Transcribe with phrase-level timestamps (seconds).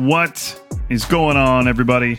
[0.00, 2.18] What is going on, everybody?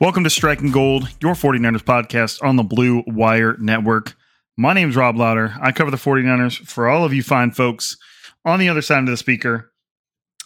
[0.00, 4.14] Welcome to Striking Gold, your 49ers podcast on the Blue Wire Network.
[4.56, 5.52] My name is Rob Lauder.
[5.60, 7.96] I cover the 49ers for all of you fine folks
[8.44, 9.72] on the other side of the speaker.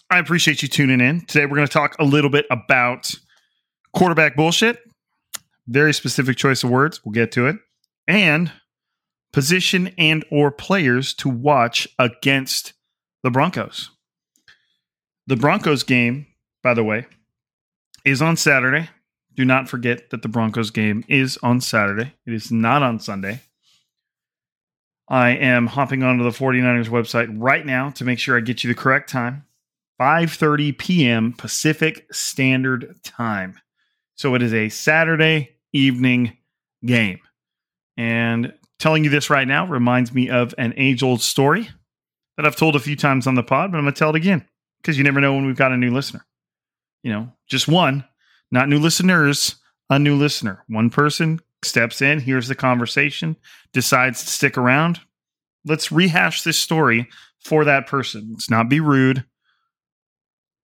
[0.09, 1.21] I appreciate you tuning in.
[1.21, 3.13] Today, we're going to talk a little bit about
[3.93, 4.79] quarterback bullshit,
[5.67, 7.05] very specific choice of words.
[7.05, 7.57] We'll get to it.
[8.07, 8.51] And
[9.31, 12.73] position and or players to watch against
[13.21, 13.91] the Broncos.
[15.27, 16.25] The Broncos game,
[16.63, 17.05] by the way,
[18.05, 18.89] is on Saturday.
[19.35, 22.13] Do not forget that the Broncos game is on Saturday.
[22.25, 23.41] It is not on Sunday.
[25.07, 28.67] I am hopping onto the 49ers website right now to make sure I get you
[28.69, 29.45] the correct time.
[29.99, 31.33] 5:30 p.m.
[31.33, 33.59] Pacific Standard Time.
[34.15, 36.37] So it is a Saturday evening
[36.85, 37.19] game.
[37.97, 41.69] And telling you this right now reminds me of an age-old story
[42.37, 44.15] that I've told a few times on the pod, but I'm going to tell it
[44.15, 44.47] again
[44.81, 46.25] because you never know when we've got a new listener.
[47.03, 48.05] You know, just one,
[48.51, 49.55] not new listeners,
[49.89, 50.63] a new listener.
[50.67, 53.37] One person steps in, hears the conversation,
[53.73, 54.99] decides to stick around.
[55.65, 57.07] Let's rehash this story
[57.39, 58.29] for that person.
[58.31, 59.23] Let's not be rude.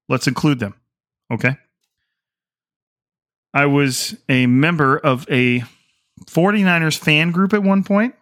[0.10, 0.76] Let's include them.
[1.32, 1.58] Okay.
[3.54, 5.64] I was a member of a
[6.26, 8.16] 49ers fan group at one point.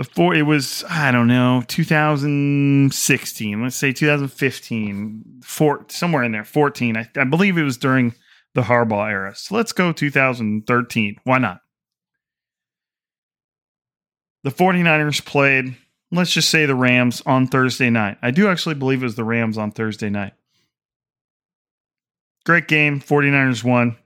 [0.00, 6.96] Before it was, I don't know, 2016, let's say 2015, four, somewhere in there, 14.
[6.96, 8.14] I, I believe it was during
[8.54, 9.34] the Harbaugh era.
[9.36, 11.16] So let's go 2013.
[11.24, 11.60] Why not?
[14.42, 15.76] The 49ers played,
[16.10, 18.16] let's just say the Rams on Thursday night.
[18.22, 20.32] I do actually believe it was the Rams on Thursday night.
[22.46, 23.02] Great game.
[23.02, 23.98] 49ers won.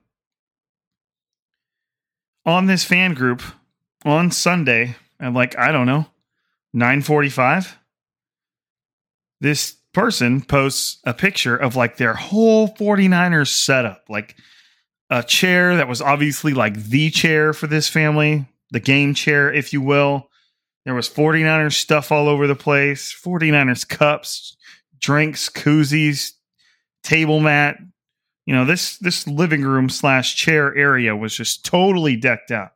[2.44, 3.42] On this fan group
[4.04, 6.06] on Sunday at like, I don't know,
[6.72, 7.78] 945,
[9.40, 14.36] this person posts a picture of like their whole 49ers setup, like
[15.10, 19.72] a chair that was obviously like the chair for this family, the game chair, if
[19.72, 20.28] you will.
[20.84, 24.56] There was 49ers stuff all over the place, 49ers cups,
[24.98, 26.32] drinks, koozies,
[27.02, 27.78] table mat.
[28.44, 32.72] You know, this this living room slash chair area was just totally decked out.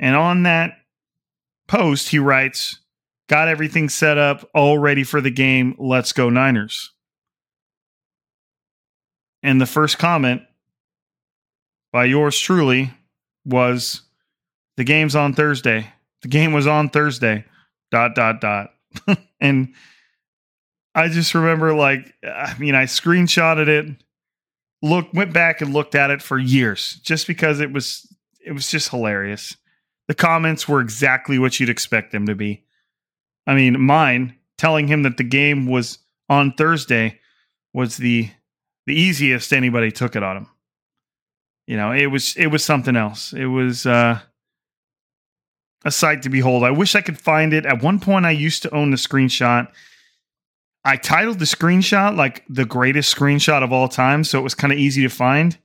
[0.00, 0.72] And on that
[1.68, 2.80] post, he writes,
[3.28, 5.76] Got everything set up, all ready for the game.
[5.78, 6.92] Let's go, Niners.
[9.42, 10.42] And the first comment
[11.92, 12.92] by yours truly
[13.44, 14.02] was
[14.76, 15.92] the game's on Thursday.
[16.22, 17.44] The game was on Thursday.
[17.90, 18.70] Dot, dot, dot.
[19.40, 19.74] and
[20.94, 24.02] I just remember, like, I mean, I screenshotted it,
[24.82, 28.06] look, went back and looked at it for years just because it was,
[28.44, 29.56] it was just hilarious.
[30.08, 32.64] The comments were exactly what you'd expect them to be.
[33.46, 37.20] I mean, mine telling him that the game was on Thursday
[37.72, 38.30] was the
[38.86, 40.46] the easiest anybody took it on him.
[41.66, 43.32] You know, it was it was something else.
[43.32, 44.20] It was uh
[45.84, 46.64] a sight to behold.
[46.64, 47.66] I wish I could find it.
[47.66, 49.70] At one point I used to own the screenshot.
[50.84, 54.72] I titled the screenshot like the greatest screenshot of all time, so it was kind
[54.72, 55.58] of easy to find.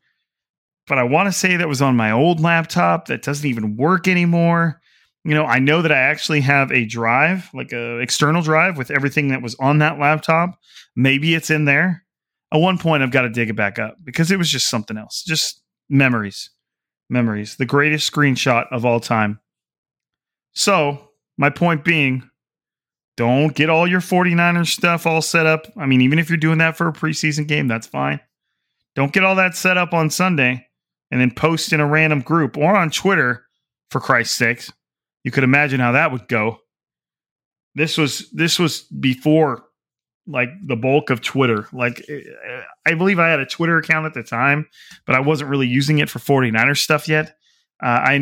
[0.87, 4.07] But I want to say that was on my old laptop that doesn't even work
[4.07, 4.81] anymore.
[5.23, 8.91] You know, I know that I actually have a drive, like a external drive with
[8.91, 10.59] everything that was on that laptop.
[10.95, 12.03] Maybe it's in there.
[12.51, 14.97] At one point I've got to dig it back up because it was just something
[14.97, 15.23] else.
[15.25, 16.49] Just memories.
[17.09, 17.55] Memories.
[17.55, 19.39] The greatest screenshot of all time.
[20.53, 22.29] So, my point being,
[23.15, 25.67] don't get all your 49ers stuff all set up.
[25.77, 28.19] I mean, even if you're doing that for a preseason game, that's fine.
[28.95, 30.67] Don't get all that set up on Sunday
[31.13, 33.45] and then post in a random group or on Twitter,
[33.91, 34.73] for Christ's sakes.
[35.23, 36.57] You could imagine how that would go.
[37.75, 39.63] This was this was before
[40.25, 41.67] like the bulk of Twitter.
[41.71, 42.03] Like
[42.87, 44.67] I believe I had a Twitter account at the time,
[45.05, 47.35] but I wasn't really using it for 49ers stuff yet.
[47.83, 48.15] Uh, I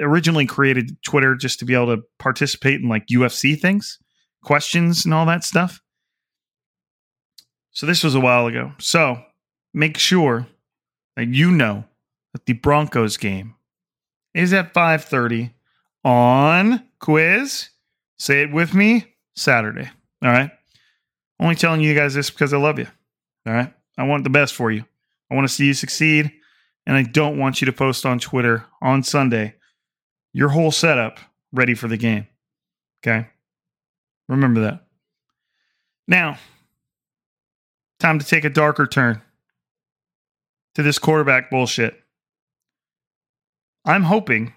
[0.00, 3.96] originally created Twitter just to be able to participate in like UFC things,
[4.42, 5.80] questions, and all that stuff.
[7.70, 8.72] So this was a while ago.
[8.78, 9.22] So
[9.72, 10.48] make sure
[11.14, 11.84] that you know
[12.38, 13.54] that the Broncos game
[14.34, 15.52] is at 5:30
[16.04, 17.70] on quiz.
[18.18, 19.90] Say it with me, Saturday.
[20.22, 20.50] All right.
[21.40, 22.86] Only telling you guys this because I love you.
[23.46, 23.72] All right.
[23.96, 24.84] I want the best for you.
[25.30, 26.32] I want to see you succeed.
[26.86, 29.54] And I don't want you to post on Twitter on Sunday
[30.32, 31.18] your whole setup
[31.52, 32.26] ready for the game.
[33.00, 33.28] Okay.
[34.28, 34.86] Remember that.
[36.06, 36.38] Now,
[38.00, 39.20] time to take a darker turn
[40.74, 42.00] to this quarterback bullshit.
[43.84, 44.52] I'm hoping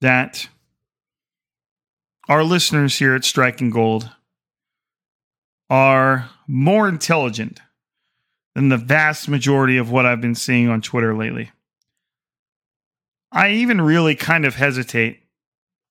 [0.00, 0.48] that
[2.28, 4.10] our listeners here at Striking Gold
[5.70, 7.60] are more intelligent
[8.54, 11.50] than the vast majority of what I've been seeing on Twitter lately.
[13.30, 15.20] I even really kind of hesitate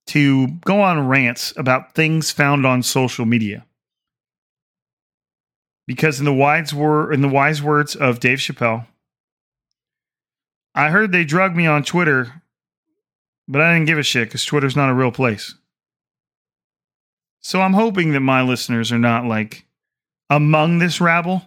[0.07, 3.65] to go on rants about things found on social media.
[5.85, 8.87] Because in the wise word in the wise words of Dave Chappelle,
[10.77, 12.43] I heard they drug me on Twitter,
[13.47, 15.55] but I didn't give a shit because Twitter's not a real place.
[17.41, 19.65] So I'm hoping that my listeners are not like
[20.29, 21.41] among this rabble.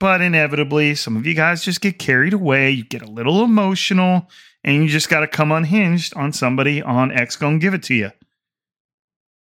[0.00, 2.70] But inevitably, some of you guys just get carried away.
[2.70, 4.30] You get a little emotional,
[4.64, 7.94] and you just got to come unhinged on somebody on X to give it to
[7.94, 8.10] you.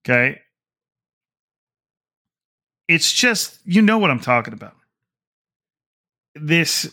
[0.03, 0.41] Okay.
[2.87, 4.75] It's just, you know what I'm talking about.
[6.33, 6.91] This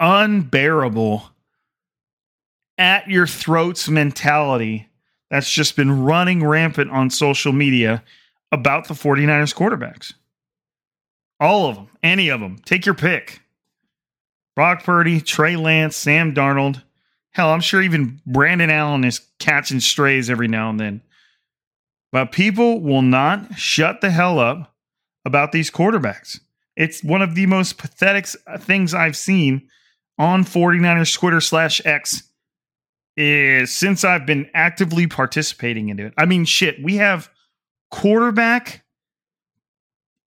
[0.00, 1.30] unbearable,
[2.78, 4.88] at your throats mentality
[5.30, 8.02] that's just been running rampant on social media
[8.50, 10.14] about the 49ers quarterbacks.
[11.38, 12.58] All of them, any of them.
[12.64, 13.42] Take your pick.
[14.56, 16.82] Brock Purdy, Trey Lance, Sam Darnold.
[17.32, 21.02] Hell, I'm sure even Brandon Allen is catching strays every now and then.
[22.12, 24.74] But people will not shut the hell up
[25.24, 26.40] about these quarterbacks.
[26.76, 29.68] It's one of the most pathetic uh, things I've seen
[30.20, 32.24] on 49ers Twitter slash X
[33.16, 36.14] is since I've been actively participating into it.
[36.18, 37.30] I mean, shit, we have
[37.90, 38.84] quarterback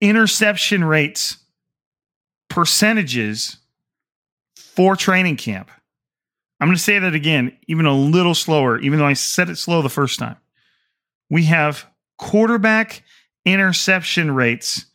[0.00, 1.38] interception rates
[2.50, 3.58] percentages
[4.56, 5.70] for training camp.
[6.58, 9.58] I'm going to say that again, even a little slower, even though I said it
[9.58, 10.36] slow the first time.
[11.30, 11.86] We have
[12.18, 13.04] quarterback
[13.44, 14.86] interception rates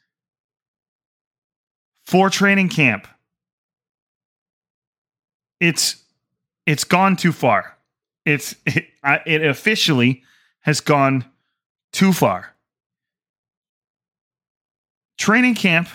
[2.05, 3.07] for training camp.
[5.59, 6.03] It's
[6.65, 7.77] it's gone too far.
[8.25, 8.85] It's it,
[9.25, 10.23] it officially
[10.61, 11.25] has gone
[11.91, 12.55] too far.
[15.17, 15.89] Training camp,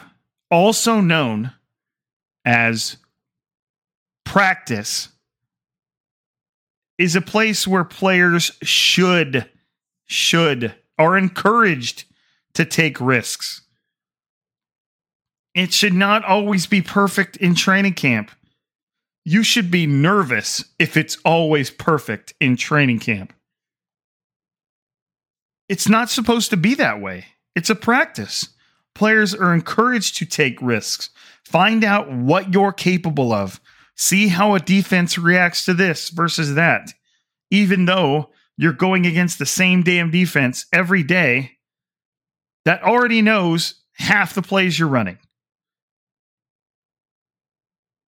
[0.51, 1.53] also known
[2.45, 2.99] as
[4.25, 5.09] practice,
[6.99, 9.49] is a place where players should,
[10.05, 12.05] should, are encouraged
[12.53, 13.63] to take risks.
[15.55, 18.31] It should not always be perfect in training camp.
[19.25, 23.33] You should be nervous if it's always perfect in training camp.
[25.69, 27.27] It's not supposed to be that way.
[27.55, 28.49] It's a practice.
[28.95, 31.11] Players are encouraged to take risks,
[31.45, 33.61] find out what you're capable of,
[33.97, 36.93] see how a defense reacts to this versus that.
[37.51, 41.53] Even though you're going against the same damn defense every day
[42.65, 45.19] that already knows half the plays you're running.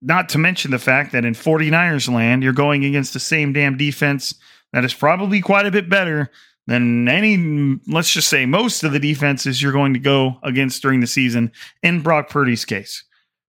[0.03, 3.77] Not to mention the fact that in 49ers land, you're going against the same damn
[3.77, 4.35] defense
[4.73, 6.31] that is probably quite a bit better
[6.67, 11.01] than any, let's just say, most of the defenses you're going to go against during
[11.01, 13.05] the season in Brock Purdy's case.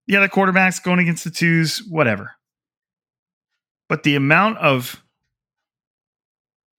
[0.07, 2.33] The other quarterbacks going against the twos, whatever.
[3.89, 5.03] But the amount of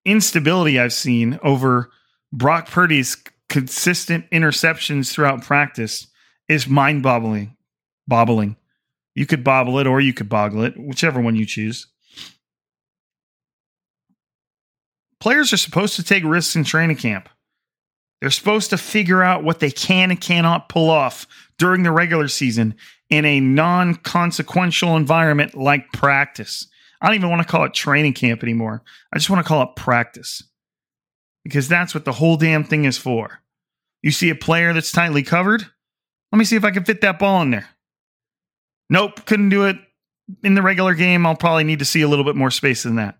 [0.05, 1.91] instability I've seen over
[2.33, 3.17] Brock Purdy's
[3.49, 6.07] consistent interceptions throughout practice
[6.49, 7.57] is mind boggling.
[8.07, 8.57] Bobbling.
[9.19, 11.89] You could bobble it or you could boggle it, whichever one you choose.
[15.19, 17.29] Players are supposed to take risks in training camp.
[18.21, 21.27] They're supposed to figure out what they can and cannot pull off
[21.59, 22.77] during the regular season
[23.11, 26.69] in a non consequential environment like practice.
[27.01, 28.85] I don't even want to call it training camp anymore.
[29.13, 30.45] I just want to call it practice
[31.43, 33.41] because that's what the whole damn thing is for.
[34.01, 35.67] You see a player that's tightly covered?
[36.31, 37.69] Let me see if I can fit that ball in there.
[38.91, 39.77] Nope, couldn't do it
[40.43, 41.27] in the regular game.
[41.27, 43.19] I'll probably need to see a little bit more space than that.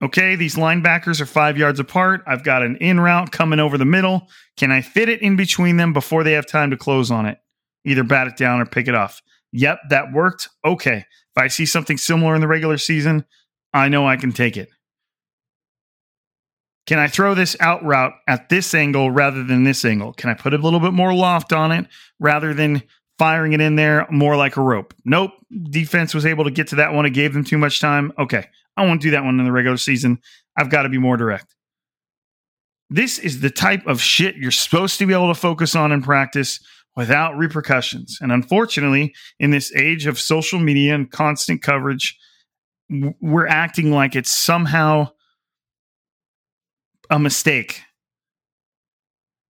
[0.00, 2.22] Okay, these linebackers are five yards apart.
[2.26, 4.28] I've got an in route coming over the middle.
[4.56, 7.38] Can I fit it in between them before they have time to close on it?
[7.84, 9.20] Either bat it down or pick it off.
[9.52, 10.48] Yep, that worked.
[10.64, 10.98] Okay.
[10.98, 13.24] If I see something similar in the regular season,
[13.72, 14.68] I know I can take it.
[16.86, 20.12] Can I throw this out route at this angle rather than this angle?
[20.12, 21.86] Can I put a little bit more loft on it
[22.18, 22.82] rather than
[23.18, 24.94] firing it in there more like a rope?
[25.04, 25.32] Nope.
[25.70, 27.06] Defense was able to get to that one.
[27.06, 28.12] It gave them too much time.
[28.18, 28.46] Okay.
[28.76, 30.18] I won't do that one in the regular season.
[30.56, 31.54] I've got to be more direct.
[32.90, 36.02] This is the type of shit you're supposed to be able to focus on in
[36.02, 36.60] practice
[36.96, 38.18] without repercussions.
[38.20, 42.18] And unfortunately, in this age of social media and constant coverage,
[43.20, 45.10] we're acting like it's somehow
[47.10, 47.82] a mistake.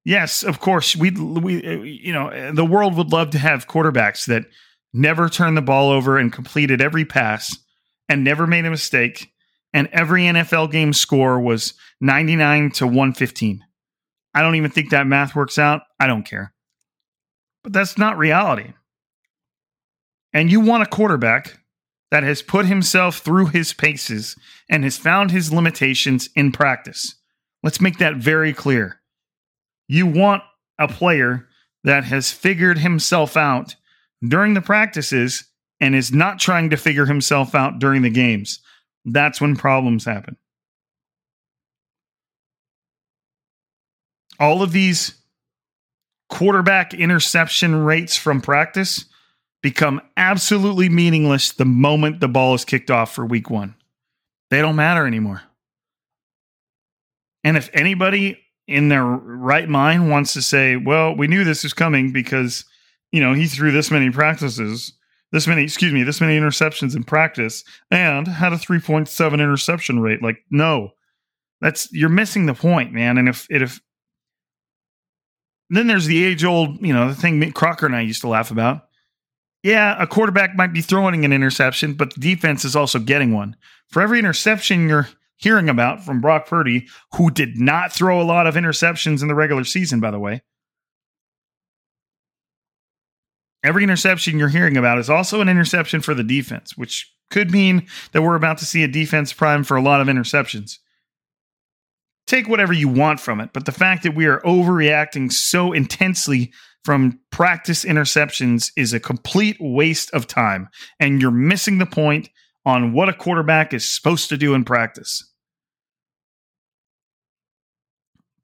[0.09, 4.25] Yes, of course, we we you know, uh, the world would love to have quarterbacks
[4.25, 4.47] that
[4.95, 7.55] never turned the ball over and completed every pass
[8.09, 9.31] and never made a mistake.
[9.75, 13.62] And every NFL game score was 99 to 115.
[14.33, 15.83] I don't even think that math works out.
[16.00, 16.55] I don't care.
[17.62, 18.73] But that's not reality.
[20.33, 21.61] And you want a quarterback
[22.11, 24.37] that has put himself through his paces
[24.71, 27.15] and has found his limitations in practice.
[27.62, 28.98] Let's make that very clear.
[29.88, 30.42] You want
[30.78, 31.49] a player
[31.85, 33.75] that has figured himself out
[34.26, 35.45] during the practices
[35.80, 38.61] and is not trying to figure himself out during the games,
[39.04, 40.37] that's when problems happen.
[44.40, 45.14] All of these
[46.28, 49.07] quarterback interception rates from practice
[49.62, 53.75] become absolutely meaningless the moment the ball is kicked off for week one.
[54.50, 55.42] They don't matter anymore.
[57.42, 61.72] And if anybody in their right mind wants to say, well, we knew this was
[61.72, 62.64] coming because,
[63.10, 64.92] you know, he threw this many practices
[65.32, 70.22] this many, excuse me, this many interceptions in practice and had a 3.7 interception rate.
[70.22, 70.92] Like, no,
[71.60, 73.18] that's you're missing the point, man.
[73.18, 73.80] And if it if
[75.70, 78.50] then there's the age old, you know, the thing Crocker and I used to laugh
[78.50, 78.84] about.
[79.62, 83.56] Yeah, a quarterback might be throwing an interception, but the defense is also getting one.
[83.88, 85.08] For every interception you're
[85.38, 89.35] hearing about from Brock Purdy, who did not throw a lot of interceptions in the
[89.35, 90.42] regular season, by the way,
[93.64, 97.87] Every interception you're hearing about is also an interception for the defense, which could mean
[98.12, 100.78] that we're about to see a defense prime for a lot of interceptions.
[102.26, 106.52] Take whatever you want from it, but the fact that we are overreacting so intensely
[106.85, 110.68] from practice interceptions is a complete waste of time,
[111.00, 112.30] and you're missing the point
[112.68, 115.25] on what a quarterback is supposed to do in practice.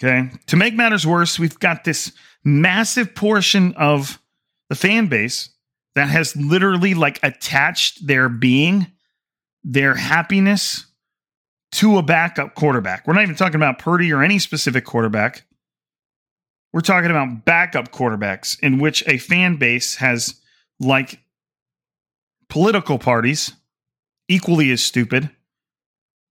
[0.02, 0.30] Okay.
[0.46, 2.10] To make matters worse, we've got this
[2.42, 4.18] massive portion of
[4.70, 5.50] the fan base
[5.94, 8.86] that has literally like attached their being,
[9.62, 10.86] their happiness
[11.72, 13.06] to a backup quarterback.
[13.06, 15.44] We're not even talking about Purdy or any specific quarterback.
[16.72, 20.40] We're talking about backup quarterbacks in which a fan base has
[20.80, 21.20] like
[22.48, 23.52] political parties
[24.28, 25.30] equally as stupid.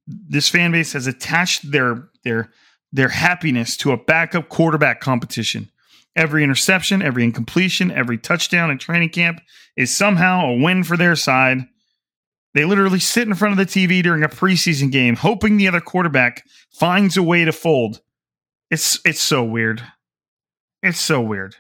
[0.08, 2.52] This fan base has attached their their
[2.92, 5.70] their happiness to a backup quarterback competition.
[6.16, 9.42] Every interception, every incompletion, every touchdown in training camp
[9.76, 11.68] is somehow a win for their side.
[12.54, 15.82] They literally sit in front of the TV during a preseason game, hoping the other
[15.82, 18.02] quarterback finds a way to fold.
[18.70, 19.82] It's it's so weird.
[20.84, 21.56] It's so weird.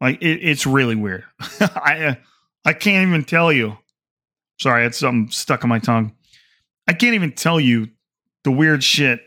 [0.00, 1.24] Like it, it's really weird.
[1.60, 2.14] I uh,
[2.64, 3.76] I can't even tell you.
[4.60, 6.12] Sorry, I had something stuck on my tongue.
[6.86, 7.88] I can't even tell you
[8.44, 9.20] the weird shit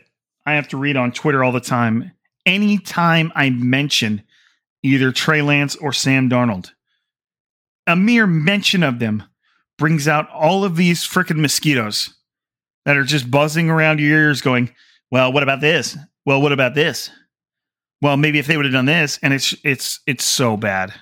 [0.46, 2.12] I have to read on Twitter all the time
[2.46, 4.22] anytime I mention
[4.82, 6.70] either Trey Lance or Sam Darnold.
[7.86, 9.24] A mere mention of them
[9.76, 12.14] brings out all of these freaking mosquitoes
[12.84, 14.70] that are just buzzing around your ears going,
[15.10, 15.96] well, what about this?
[16.24, 17.10] Well, what about this?
[18.00, 20.94] Well, maybe if they would have done this, and it's it's it's so bad.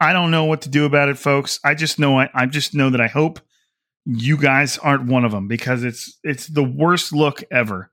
[0.00, 1.60] I don't know what to do about it, folks.
[1.62, 3.40] I just know I, I just know that I hope
[4.06, 7.90] you guys aren't one of them because it's it's the worst look ever.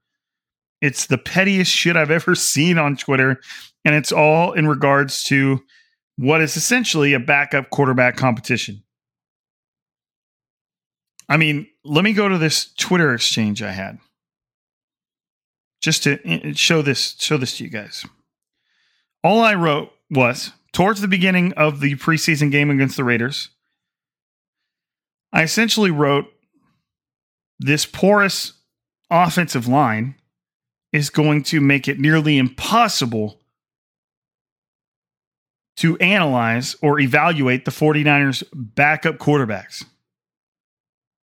[0.81, 3.39] It's the pettiest shit I've ever seen on Twitter.
[3.85, 5.63] And it's all in regards to
[6.17, 8.83] what is essentially a backup quarterback competition.
[11.29, 13.99] I mean, let me go to this Twitter exchange I had
[15.81, 18.05] just to uh, show this show this to you guys.
[19.23, 23.49] All I wrote was towards the beginning of the preseason game against the Raiders.
[25.33, 26.25] I essentially wrote
[27.59, 28.53] this porous
[29.09, 30.15] offensive line
[30.93, 33.39] is going to make it nearly impossible
[35.77, 39.85] to analyze or evaluate the 49ers backup quarterbacks.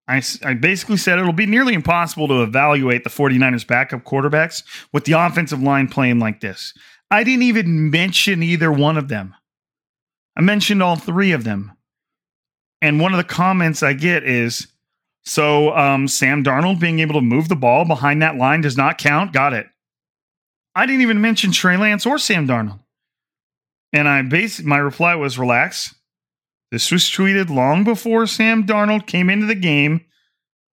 [0.06, 5.04] I, I basically said it'll be nearly impossible to evaluate the 49ers backup quarterbacks with
[5.04, 6.74] the offensive line playing like this.
[7.10, 9.34] I didn't even mention either one of them.
[10.36, 11.72] I mentioned all three of them.
[12.84, 14.66] And one of the comments I get is
[15.24, 18.98] so um, Sam Darnold being able to move the ball behind that line does not
[18.98, 19.32] count.
[19.32, 19.66] Got it.
[20.74, 22.80] I didn't even mention Trey Lance or Sam Darnold.
[23.94, 25.94] And I basically my reply was relax.
[26.70, 30.04] This was tweeted long before Sam Darnold came into the game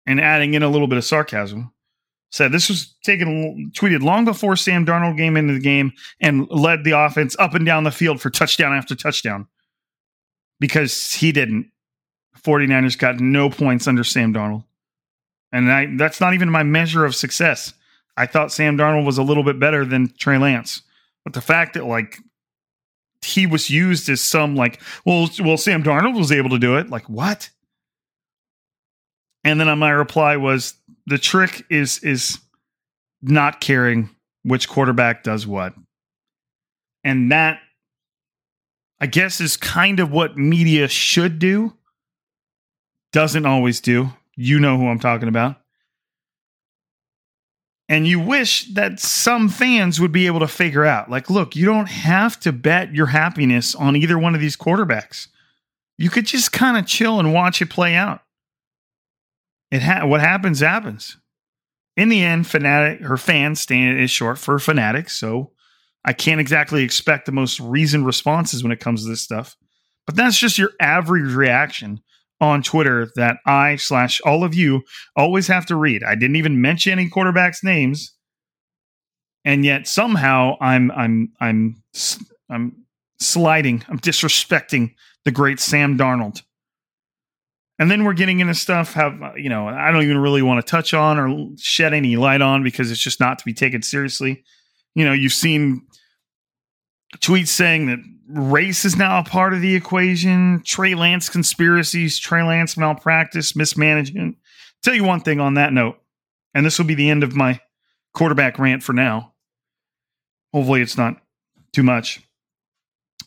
[0.06, 1.74] and adding in a little bit of sarcasm.
[2.32, 6.86] Said this was taken tweeted long before Sam Darnold came into the game and led
[6.86, 9.50] the offense up and down the field for touchdown after touchdown.
[10.62, 11.70] Because he didn't.
[12.48, 14.64] 49ers got no points under Sam Darnold.
[15.52, 17.74] And I, that's not even my measure of success.
[18.16, 20.82] I thought Sam Darnold was a little bit better than Trey Lance.
[21.24, 22.20] But the fact that like
[23.22, 26.90] he was used as some like, well, well, Sam Darnold was able to do it.
[26.90, 27.50] Like what?
[29.44, 30.74] And then my reply was
[31.06, 32.40] the trick is is
[33.22, 34.10] not caring
[34.44, 35.74] which quarterback does what.
[37.04, 37.60] And that
[39.00, 41.77] I guess is kind of what media should do.
[43.18, 44.12] Doesn't always do.
[44.36, 45.56] You know who I'm talking about.
[47.90, 51.66] And you wish that some fans would be able to figure out like, look, you
[51.66, 55.30] don't have to bet your happiness on either one of these quarterbacks.
[55.98, 58.22] You could just kind of chill and watch it play out.
[59.72, 61.18] It ha- what happens happens.
[61.96, 65.54] In the end, fanatic her fans stand is short for fanatics, so
[66.06, 69.58] I can't exactly expect the most reasoned responses when it comes to this stuff.
[70.06, 72.04] But that's just your average reaction
[72.40, 74.84] on Twitter that I slash all of you
[75.16, 76.04] always have to read.
[76.04, 78.14] I didn't even mention any quarterbacks' names,
[79.44, 81.84] and yet somehow I'm I'm I'm
[82.50, 82.86] I'm
[83.20, 83.84] sliding.
[83.90, 84.94] I'm disrespecting
[85.26, 86.42] the great Sam Darnold.
[87.80, 90.70] And then we're getting into stuff have you know I don't even really want to
[90.70, 94.44] touch on or shed any light on because it's just not to be taken seriously.
[94.96, 95.86] You know, you've seen
[97.18, 100.62] tweets saying that race is now a part of the equation.
[100.66, 104.38] Trey Lance conspiracies, Trey Lance malpractice, mismanagement.
[104.84, 105.98] Tell you one thing on that note,
[106.54, 107.60] and this will be the end of my
[108.14, 109.34] quarterback rant for now.
[110.54, 111.22] Hopefully, it's not
[111.74, 112.22] too much.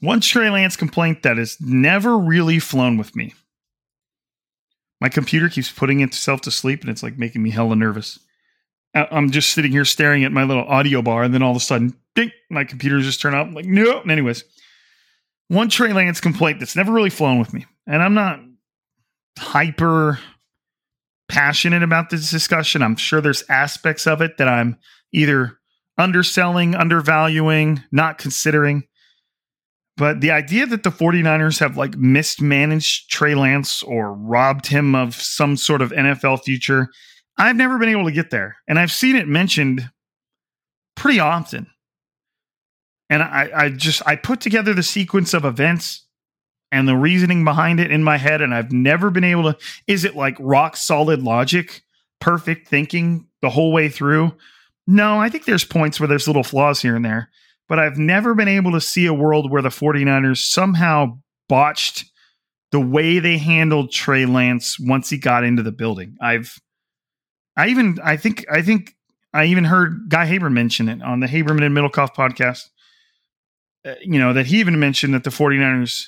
[0.01, 3.35] One Trey Lance complaint that has never really flown with me
[5.01, 8.19] my computer keeps putting itself to sleep and it's like making me hella nervous.
[8.95, 11.61] I'm just sitting here staring at my little audio bar, and then all of a
[11.61, 13.47] sudden, ding, my computer just turned off.
[13.47, 14.01] I'm like, no.
[14.01, 14.45] And anyways,
[15.49, 18.41] one Trey Lance complaint that's never really flown with me, and I'm not
[19.39, 20.19] hyper
[21.29, 22.83] passionate about this discussion.
[22.83, 24.77] I'm sure there's aspects of it that I'm
[25.13, 25.59] either
[25.97, 28.85] underselling, undervaluing, not considering.
[29.97, 35.15] But the idea that the 49ers have like mismanaged Trey Lance or robbed him of
[35.15, 36.89] some sort of NFL future,
[37.37, 38.57] I've never been able to get there.
[38.69, 39.91] And I've seen it mentioned
[40.97, 41.67] pretty often.
[43.09, 46.07] And I, I just I put together the sequence of events
[46.71, 49.59] and the reasoning behind it in my head, and I've never been able to.
[49.89, 51.83] Is it like rock solid logic,
[52.21, 54.37] perfect thinking the whole way through?
[54.87, 57.31] No, I think there's points where there's little flaws here and there
[57.71, 62.05] but I've never been able to see a world where the 49ers somehow botched
[62.73, 66.17] the way they handled Trey Lance once he got into the building.
[66.21, 66.59] I've
[67.61, 68.95] I even I think I think
[69.33, 72.69] I even heard Guy Haber mention it on the Haberman and Middlekauff podcast.
[73.85, 76.07] Uh, you know, that he even mentioned that the 49ers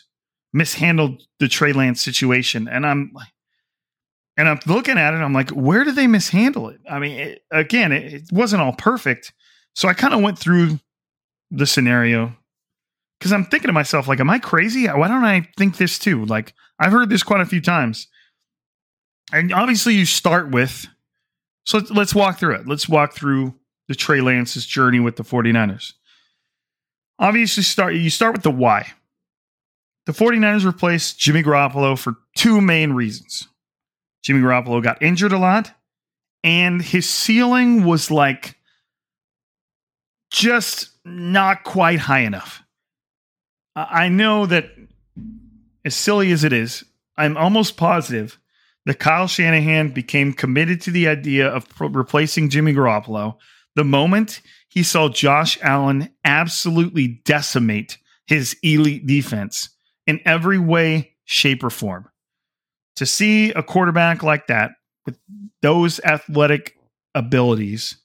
[0.52, 2.68] mishandled the Trey Lance situation.
[2.68, 3.12] And I'm
[4.36, 6.80] and I'm looking at it, I'm like, where did they mishandle it?
[6.90, 9.32] I mean, it, again, it, it wasn't all perfect.
[9.74, 10.78] So I kind of went through
[11.50, 12.34] the scenario
[13.18, 14.86] because I'm thinking to myself, like, am I crazy?
[14.86, 16.24] Why don't I think this too?
[16.24, 18.08] Like, I've heard this quite a few times.
[19.32, 20.86] And obviously, you start with,
[21.64, 22.66] so let's, walk through it.
[22.66, 23.54] Let's walk through
[23.88, 25.92] the Trey Lance's journey with the 49ers.
[27.18, 28.92] Obviously, start you start with the why.
[30.06, 33.46] The 49ers replaced Jimmy Garoppolo for two main reasons.
[34.24, 35.72] Jimmy Garoppolo got injured a lot,
[36.42, 38.56] and his ceiling was like
[40.30, 42.62] just not quite high enough.
[43.76, 44.70] I know that,
[45.84, 46.84] as silly as it is,
[47.16, 48.38] I'm almost positive
[48.86, 53.36] that Kyle Shanahan became committed to the idea of replacing Jimmy Garoppolo
[53.74, 59.70] the moment he saw Josh Allen absolutely decimate his elite defense
[60.06, 62.08] in every way, shape, or form.
[62.96, 64.72] To see a quarterback like that
[65.06, 65.18] with
[65.62, 66.76] those athletic
[67.14, 67.96] abilities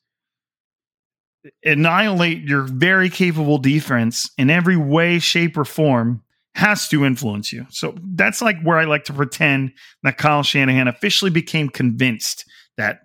[1.64, 6.22] annihilate your very capable defense in every way, shape, or form
[6.58, 7.68] has to influence you.
[7.70, 12.46] So that's like where I like to pretend that Kyle Shanahan officially became convinced
[12.78, 13.02] that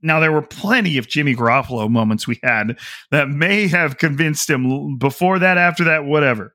[0.00, 2.78] now there were plenty of Jimmy Garoppolo moments we had
[3.10, 6.54] that may have convinced him before that, after that, whatever.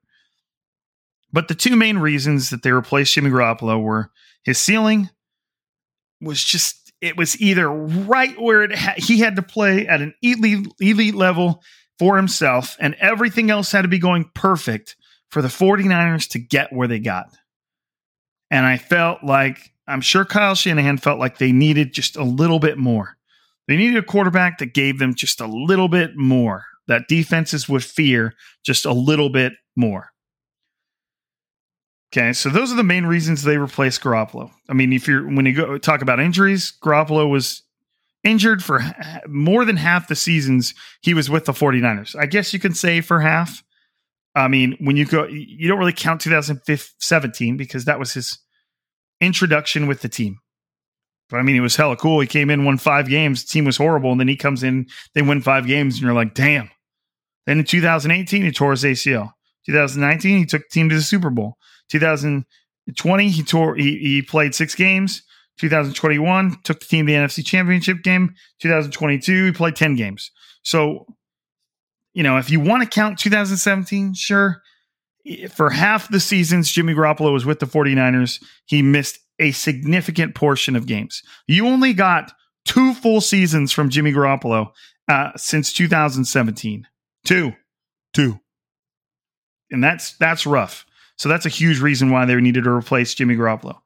[1.34, 4.10] But the two main reasons that they replaced Jimmy Garoppolo were
[4.44, 5.10] his ceiling
[6.22, 10.14] was just it was either right where it ha- he had to play at an
[10.22, 11.62] elite elite level
[11.98, 14.96] for himself and everything else had to be going perfect
[15.30, 17.30] for the 49ers to get where they got.
[18.52, 22.60] And I felt like I'm sure Kyle Shanahan felt like they needed just a little
[22.60, 23.18] bit more.
[23.68, 27.84] They needed a quarterback that gave them just a little bit more, that defenses would
[27.84, 30.12] fear just a little bit more.
[32.12, 34.50] Okay, so those are the main reasons they replaced Garoppolo.
[34.68, 37.62] I mean, if you're when you go talk about injuries, Garoppolo was
[38.24, 38.82] injured for
[39.28, 42.16] more than half the seasons he was with the 49ers.
[42.20, 43.64] I guess you can say for half.
[44.36, 48.38] I mean, when you go, you don't really count 2017 because that was his
[49.20, 50.38] introduction with the team.
[51.30, 52.20] But I mean, it was hella cool.
[52.20, 53.44] He came in, won five games.
[53.44, 56.14] The team was horrible, and then he comes in, they win five games, and you're
[56.14, 56.70] like, damn.
[57.46, 59.32] Then in 2018, he tore his ACL.
[59.66, 61.58] 2019, he took the team to the Super Bowl.
[61.92, 65.24] 2020, he tore he, he played six games.
[65.60, 68.34] 2021 took the team to the NFC Championship game.
[68.62, 70.32] 2022, he played 10 games.
[70.64, 71.06] So,
[72.14, 74.62] you know, if you want to count 2017, sure.
[75.52, 80.76] For half the seasons Jimmy Garoppolo was with the 49ers, he missed a significant portion
[80.76, 81.22] of games.
[81.48, 82.34] You only got
[82.66, 84.72] two full seasons from Jimmy Garoppolo
[85.08, 86.88] uh, since 2017.
[87.26, 87.54] Two.
[88.14, 88.40] Two.
[89.72, 90.86] And that's that's rough.
[91.18, 93.78] So that's a huge reason why they needed to replace Jimmy Garoppolo.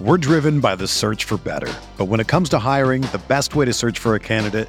[0.00, 1.72] We're driven by the search for better.
[1.96, 4.68] But when it comes to hiring, the best way to search for a candidate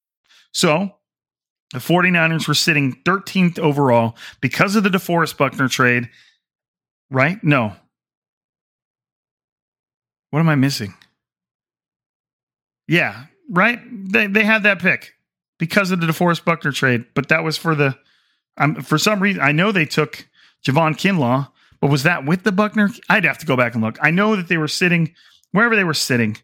[0.51, 0.95] So
[1.71, 6.09] the 49ers were sitting 13th overall because of the DeForest Buckner trade.
[7.09, 7.43] Right?
[7.43, 7.75] No.
[10.31, 10.93] What am I missing?
[12.87, 13.79] Yeah, right?
[14.11, 15.13] They they had that pick
[15.59, 17.97] because of the DeForest Buckner trade, but that was for the
[18.57, 20.27] um, for some reason I know they took
[20.65, 22.89] Javon Kinlaw, but was that with the Buckner?
[23.09, 23.97] I'd have to go back and look.
[24.01, 25.13] I know that they were sitting
[25.51, 26.37] wherever they were sitting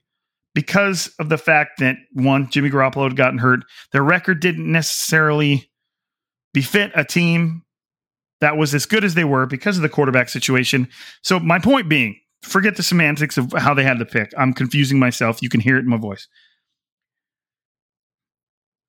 [0.57, 3.59] because of the fact that one, Jimmy Garoppolo had gotten hurt,
[3.91, 5.69] their record didn't necessarily
[6.51, 7.61] befit a team
[8.41, 10.89] that was as good as they were because of the quarterback situation.
[11.21, 14.31] So my point being, forget the semantics of how they had the pick.
[14.35, 15.43] I'm confusing myself.
[15.43, 16.27] You can hear it in my voice.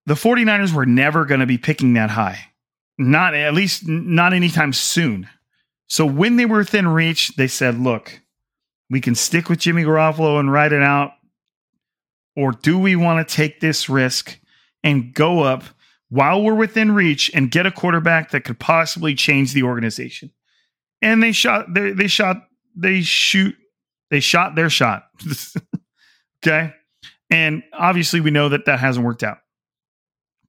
[0.06, 2.38] The 49ers were never going to be picking that high.
[2.96, 5.28] Not at least not anytime soon.
[5.86, 8.22] So when they were within reach, they said, look,
[8.88, 11.12] we can stick with Jimmy Garoppolo and ride it out
[12.38, 14.38] or do we want to take this risk
[14.82, 15.64] and go up
[16.08, 20.30] while we're within reach and get a quarterback that could possibly change the organization?
[21.02, 23.54] and they shot they, they shot they shoot
[24.10, 25.04] they shot their shot.
[26.46, 26.72] okay?
[27.30, 29.38] And obviously we know that that hasn't worked out.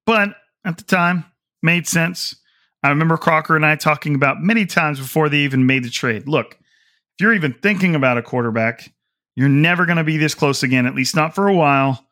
[0.06, 0.30] But
[0.66, 1.26] at the time
[1.62, 2.36] made sense.
[2.82, 6.30] I remember Crocker and I talking about many times before they even made the trade.
[6.30, 8.94] Look, if you're even thinking about a quarterback,
[9.40, 12.06] you're never going to be this close again, at least not for a while.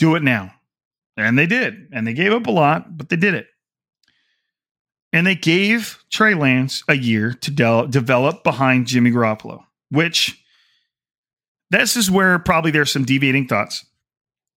[0.00, 0.52] Do it now.
[1.16, 1.88] And they did.
[1.92, 3.46] And they gave up a lot, but they did it.
[5.12, 9.62] And they gave Trey Lance a year to de- develop behind Jimmy Garoppolo,
[9.92, 10.44] which
[11.70, 13.86] this is where probably there's some deviating thoughts.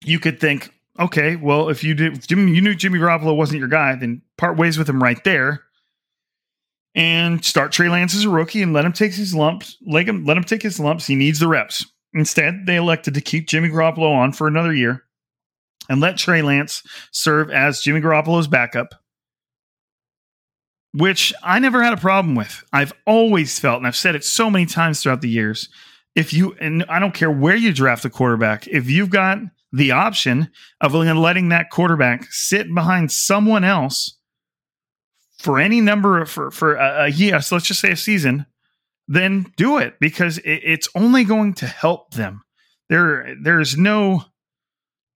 [0.04, 3.68] You could think, okay, well, if you did, Jimmy, you knew Jimmy Garoppolo wasn't your
[3.68, 5.62] guy, then part ways with him right there,
[6.96, 9.78] and start Trey Lance as a rookie and let him take his lumps.
[9.86, 11.08] Let him let him take his lumps.
[11.08, 11.86] He needs the reps.
[12.14, 15.04] Instead, they elected to keep Jimmy Garoppolo on for another year
[15.90, 18.96] and let Trey Lance serve as Jimmy Garoppolo's backup.
[20.94, 22.64] Which I never had a problem with.
[22.74, 25.70] I've always felt, and I've said it so many times throughout the years,
[26.16, 29.38] if you and I don't care where you draft a quarterback, if you've got
[29.72, 30.50] the option
[30.82, 34.18] of letting that quarterback sit behind someone else
[35.40, 38.46] for any number of for for a, a year, so let's just say a season,
[39.08, 42.44] then do it because it, it's only going to help them.
[42.90, 44.24] There, there's no,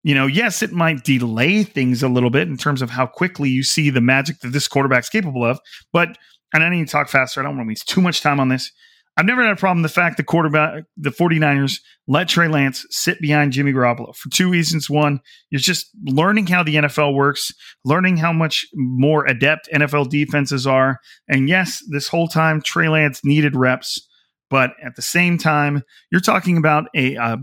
[0.04, 3.50] you know, yes, it might delay things a little bit in terms of how quickly
[3.50, 5.60] you see the magic that this quarterback's capable of.
[5.92, 6.18] But
[6.54, 7.40] and I need to talk faster.
[7.40, 8.72] I don't want to waste too much time on this.
[9.16, 13.22] I've never had a problem the fact the quarterback, the 49ers let Trey Lance sit
[13.22, 14.90] behind Jimmy Garoppolo for two reasons.
[14.90, 15.20] One,
[15.52, 17.52] you're just learning how the NFL works,
[17.86, 21.00] learning how much more adept NFL defenses are.
[21.28, 24.08] And yes, this whole time Trey Lance needed reps,
[24.50, 27.38] but at the same time, you're talking about a uh,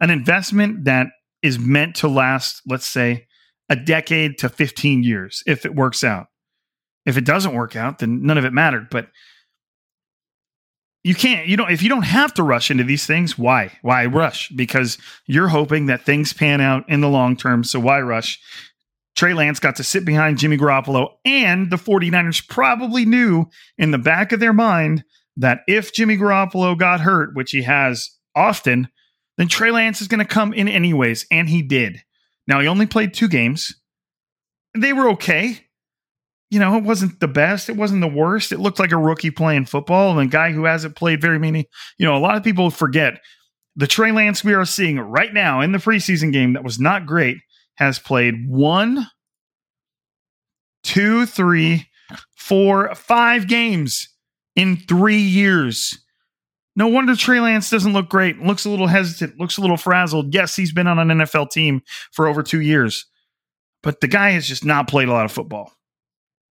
[0.00, 1.08] an investment that
[1.42, 3.26] is meant to last, let's say,
[3.68, 6.26] a decade to 15 years if it works out.
[7.04, 8.88] If it doesn't work out, then none of it mattered.
[8.90, 9.08] But
[11.04, 13.72] you can't you don't if you don't have to rush into these things why?
[13.82, 14.50] Why rush?
[14.50, 18.40] Because you're hoping that things pan out in the long term so why rush?
[19.14, 23.98] Trey Lance got to sit behind Jimmy Garoppolo and the 49ers probably knew in the
[23.98, 25.04] back of their mind
[25.36, 28.88] that if Jimmy Garoppolo got hurt which he has often
[29.38, 32.02] then Trey Lance is going to come in anyways and he did.
[32.46, 33.74] Now he only played two games.
[34.76, 35.66] They were okay
[36.52, 37.70] you know, it wasn't the best.
[37.70, 38.52] It wasn't the worst.
[38.52, 41.66] It looked like a rookie playing football and a guy who hasn't played very many.
[41.96, 43.22] You know, a lot of people forget
[43.74, 47.06] the Trey Lance we are seeing right now in the preseason game that was not
[47.06, 47.38] great
[47.76, 49.06] has played one,
[50.82, 51.88] two, three,
[52.36, 54.10] four, five games
[54.54, 55.98] in three years.
[56.76, 58.40] No wonder Trey Lance doesn't look great.
[58.40, 60.34] Looks a little hesitant, looks a little frazzled.
[60.34, 63.06] Yes, he's been on an NFL team for over two years,
[63.82, 65.72] but the guy has just not played a lot of football.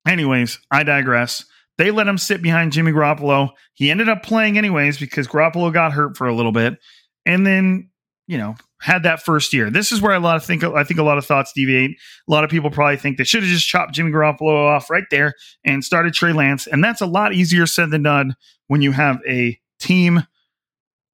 [0.07, 1.45] Anyways, I digress.
[1.79, 3.51] They let him sit behind Jimmy Garoppolo.
[3.75, 6.79] He ended up playing anyways because Garoppolo got hurt for a little bit,
[7.25, 7.91] and then
[8.27, 9.71] you know had that first year.
[9.71, 11.93] This is where a lot of think I think a lot of thoughts deviate.
[11.93, 15.05] A lot of people probably think they should have just chopped Jimmy Garoppolo off right
[15.11, 15.35] there
[15.65, 18.37] and started Trey Lance, and that's a lot easier said than done
[18.69, 20.27] when you have a team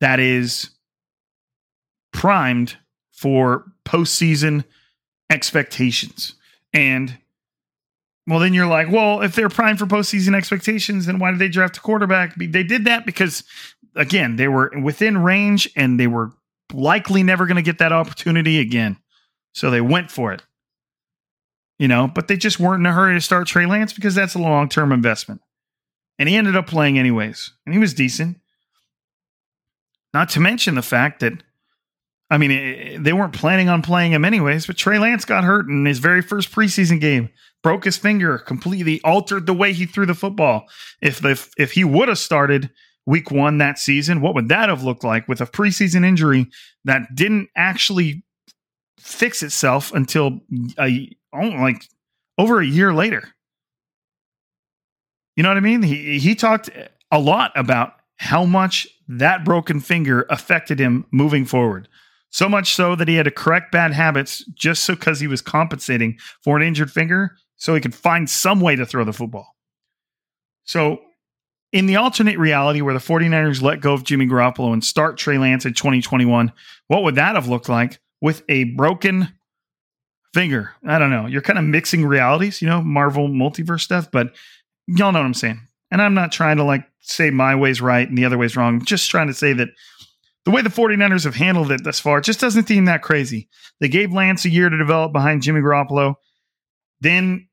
[0.01, 0.71] that is
[2.13, 2.77] primed
[3.13, 4.65] for postseason
[5.31, 6.35] expectations.
[6.73, 7.17] And
[8.27, 11.49] well, then you're like, well, if they're primed for postseason expectations, then why did they
[11.49, 12.35] draft a quarterback?
[12.35, 13.45] They did that because,
[13.95, 16.33] again, they were within range and they were
[16.73, 18.97] likely never going to get that opportunity again.
[19.53, 20.43] So they went for it.
[21.79, 24.35] You know, but they just weren't in a hurry to start Trey Lance because that's
[24.35, 25.43] a long term investment.
[26.19, 28.39] And he ended up playing anyways, and he was decent.
[30.15, 31.35] Not to mention the fact that,
[32.31, 35.69] I mean, it, they weren't planning on playing him anyways, but Trey Lance got hurt
[35.69, 37.29] in his very first preseason game
[37.67, 40.69] broke his finger, completely altered the way he threw the football.
[41.03, 42.71] If the, if he would have started
[43.07, 46.47] week one that season, what would that have looked like with a preseason injury
[46.85, 48.23] that didn't actually
[49.01, 50.43] fix itself until
[50.79, 51.83] a oh, like
[52.39, 53.35] over a year later?
[55.35, 55.83] You know what I mean?
[55.83, 56.71] He he talked
[57.11, 61.89] a lot about how much that broken finger affected him moving forward.
[62.31, 65.43] So much so that he had to correct bad habits just so because he was
[65.43, 69.55] compensating for an injured finger so he could find some way to throw the football.
[70.65, 71.01] So,
[71.73, 75.37] in the alternate reality where the 49ers let go of Jimmy Garoppolo and start Trey
[75.37, 76.53] Lance in 2021,
[76.89, 79.29] what would that have looked like with a broken
[80.33, 80.73] finger?
[80.87, 81.27] I don't know.
[81.27, 84.35] You're kind of mixing realities, you know, Marvel multiverse stuff, but
[84.87, 85.61] y'all know what I'm saying.
[85.91, 88.77] And I'm not trying to like say my way's right and the other way's wrong.
[88.77, 89.69] I'm just trying to say that
[90.45, 93.49] the way the 49ers have handled it thus far just doesn't seem that crazy.
[93.81, 96.15] They gave Lance a year to develop behind Jimmy Garoppolo.
[97.01, 97.49] Then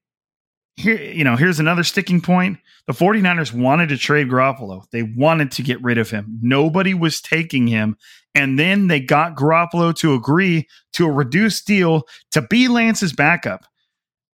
[0.76, 2.58] here, you know, here's another sticking point.
[2.88, 4.84] The 49ers wanted to trade Garoppolo.
[4.92, 6.40] They wanted to get rid of him.
[6.42, 7.98] Nobody was taking him.
[8.36, 13.66] And then they got Garoppolo to agree to a reduced deal to be Lance's backup,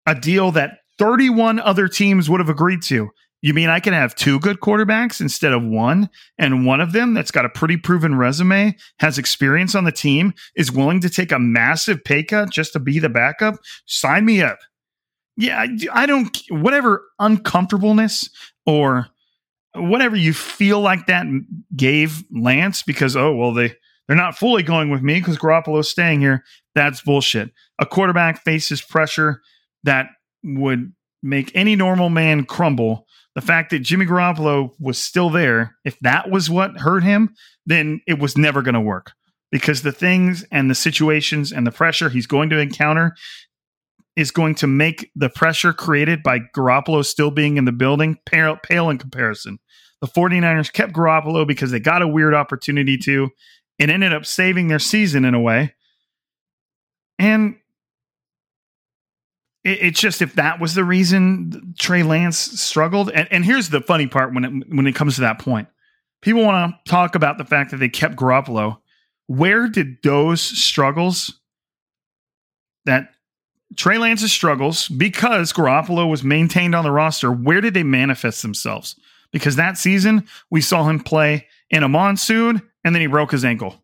[0.05, 3.09] a deal that 31 other teams would have agreed to.
[3.41, 6.09] You mean I can have two good quarterbacks instead of one?
[6.37, 10.33] And one of them that's got a pretty proven resume, has experience on the team,
[10.55, 13.55] is willing to take a massive pay cut just to be the backup?
[13.85, 14.57] Sign me up.
[15.37, 18.29] Yeah, I, I don't, whatever uncomfortableness
[18.65, 19.07] or
[19.75, 21.27] whatever you feel like that
[21.75, 23.75] gave Lance because, oh, well, they,
[24.07, 26.43] they're not fully going with me because Garoppolo's staying here.
[26.73, 27.51] That's bullshit.
[27.79, 29.41] A quarterback faces pressure
[29.83, 30.07] that
[30.43, 35.99] would make any normal man crumble the fact that Jimmy Garoppolo was still there, if
[35.99, 37.35] that was what hurt him,
[37.67, 39.11] then it was never going to work
[39.51, 43.15] because the things and the situations and the pressure he's going to encounter
[44.17, 48.57] is going to make the pressure created by Garoppolo still being in the building pale,
[48.57, 49.59] pale in comparison.
[50.01, 53.29] The 49ers kept Garoppolo because they got a weird opportunity to
[53.79, 55.75] and ended up saving their season in a way.
[57.19, 57.57] And
[59.63, 63.81] it, it's just if that was the reason Trey Lance struggled, and, and here's the
[63.81, 65.67] funny part when it when it comes to that point,
[66.23, 68.79] people want to talk about the fact that they kept Garoppolo.
[69.27, 71.39] Where did those struggles
[72.85, 73.09] that
[73.75, 78.95] Trey Lance's struggles because Garoppolo was maintained on the roster, where did they manifest themselves?
[79.31, 83.43] Because that season we saw him play in a monsoon and then he broke his
[83.43, 83.81] ankle.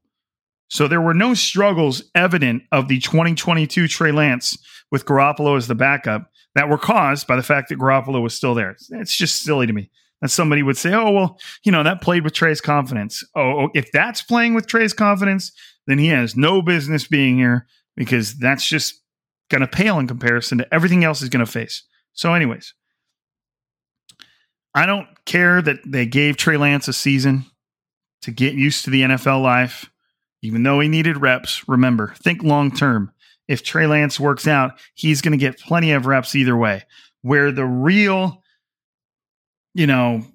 [0.69, 4.57] So there were no struggles evident of the 2022 Trey Lance
[4.89, 8.55] with Garoppolo as the backup that were caused by the fact that Garoppolo was still
[8.55, 8.75] there.
[8.89, 9.91] It's just silly to me
[10.21, 13.23] that somebody would say, oh, well, you know, that played with Trey's confidence.
[13.35, 15.51] Oh, oh if that's playing with Trey's confidence,
[15.85, 19.02] then he has no business being here because that's just
[19.53, 21.83] going to pale in comparison to everything else he's going to face.
[22.13, 22.73] So, anyways,
[24.73, 27.45] I don't care that they gave Trey Lance a season
[28.23, 29.89] to get used to the NFL life.
[30.41, 33.13] Even though he needed reps, remember, think long term.
[33.47, 36.83] If Trey Lance works out, he's going to get plenty of reps either way.
[37.21, 38.41] Where the real,
[39.73, 40.25] you know,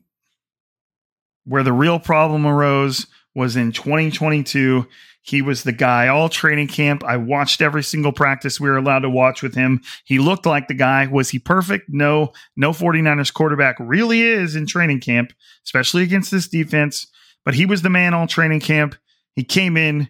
[1.44, 3.06] where the real problem arose
[3.38, 4.86] was in 2022.
[5.22, 7.04] He was the guy all training camp.
[7.04, 9.80] I watched every single practice we were allowed to watch with him.
[10.04, 11.06] He looked like the guy.
[11.06, 11.88] Was he perfect?
[11.88, 12.32] No.
[12.56, 15.32] No 49ers quarterback really is in training camp,
[15.64, 17.06] especially against this defense.
[17.44, 18.96] But he was the man all training camp.
[19.34, 20.08] He came in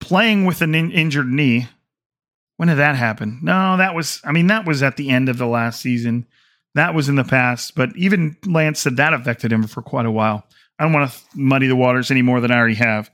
[0.00, 1.68] playing with an in- injured knee.
[2.56, 3.38] When did that happen?
[3.42, 6.26] No, that was, I mean, that was at the end of the last season.
[6.74, 10.10] That was in the past, but even Lance said that affected him for quite a
[10.10, 10.44] while.
[10.78, 13.10] I don't want to muddy the waters any more than I already have.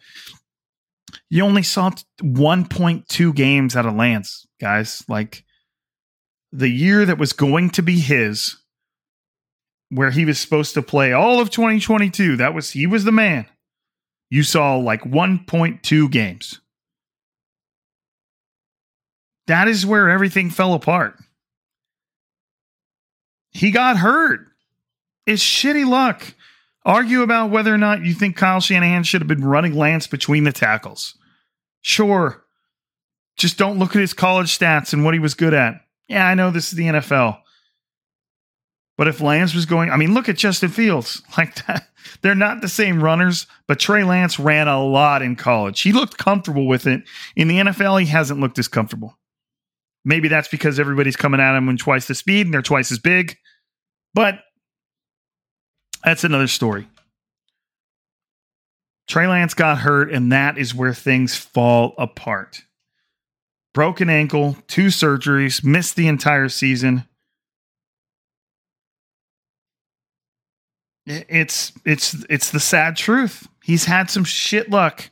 [1.30, 1.90] You only saw
[2.20, 5.04] 1.2 games out of Lance, guys.
[5.08, 5.44] Like
[6.52, 8.56] the year that was going to be his
[9.90, 12.36] where he was supposed to play all of 2022.
[12.36, 13.46] That was he was the man.
[14.30, 16.60] You saw like 1.2 games.
[19.46, 21.16] That is where everything fell apart.
[23.64, 24.48] He got hurt.
[25.24, 26.34] It's shitty luck.
[26.84, 30.44] Argue about whether or not you think Kyle Shanahan should have been running Lance between
[30.44, 31.16] the tackles.
[31.80, 32.44] Sure.
[33.38, 35.80] Just don't look at his college stats and what he was good at.
[36.08, 37.40] Yeah, I know this is the NFL.
[38.98, 41.22] But if Lance was going, I mean, look at Justin Fields.
[41.38, 41.88] Like that,
[42.20, 45.80] they're not the same runners, but Trey Lance ran a lot in college.
[45.80, 47.02] He looked comfortable with it.
[47.34, 49.16] In the NFL, he hasn't looked as comfortable.
[50.04, 52.98] Maybe that's because everybody's coming at him in twice the speed and they're twice as
[52.98, 53.38] big.
[54.14, 54.40] But
[56.04, 56.88] that's another story.
[59.08, 62.62] Trey Lance got hurt, and that is where things fall apart.
[63.74, 67.04] Broken ankle, two surgeries, missed the entire season.
[71.06, 73.46] it's it's it's the sad truth.
[73.62, 75.10] He's had some shit luck.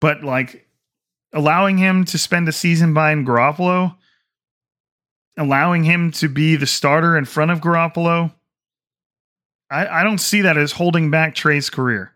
[0.00, 0.66] But like
[1.32, 3.96] allowing him to spend a season behind Garoppolo,
[5.36, 8.32] allowing him to be the starter in front of Garoppolo,
[9.70, 12.12] I, I don't see that as holding back Trey's career.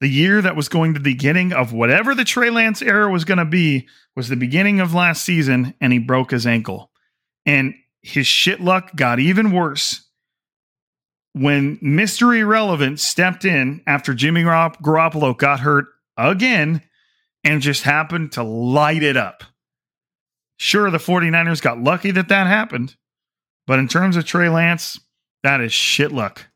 [0.00, 3.24] The year that was going to the beginning of whatever the Trey Lance era was
[3.24, 6.90] going to be was the beginning of last season, and he broke his ankle.
[7.46, 10.06] And his shit luck got even worse
[11.32, 12.38] when Mr.
[12.38, 16.82] Irrelevant stepped in after Jimmy Garoppolo got hurt again
[17.44, 19.44] and just happened to light it up.
[20.58, 22.96] Sure, the 49ers got lucky that that happened,
[23.66, 24.98] but in terms of Trey Lance,
[25.42, 26.46] that is shit luck.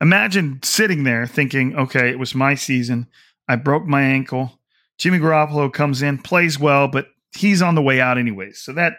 [0.00, 3.06] Imagine sitting there thinking, okay, it was my season.
[3.48, 4.58] I broke my ankle.
[4.98, 8.58] Jimmy Garoppolo comes in, plays well, but he's on the way out anyways.
[8.58, 8.94] So that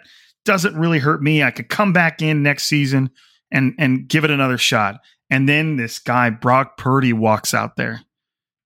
[0.45, 1.43] doesn't really hurt me.
[1.43, 3.11] I could come back in next season
[3.51, 4.99] and and give it another shot.
[5.29, 8.01] And then this guy Brock Purdy walks out there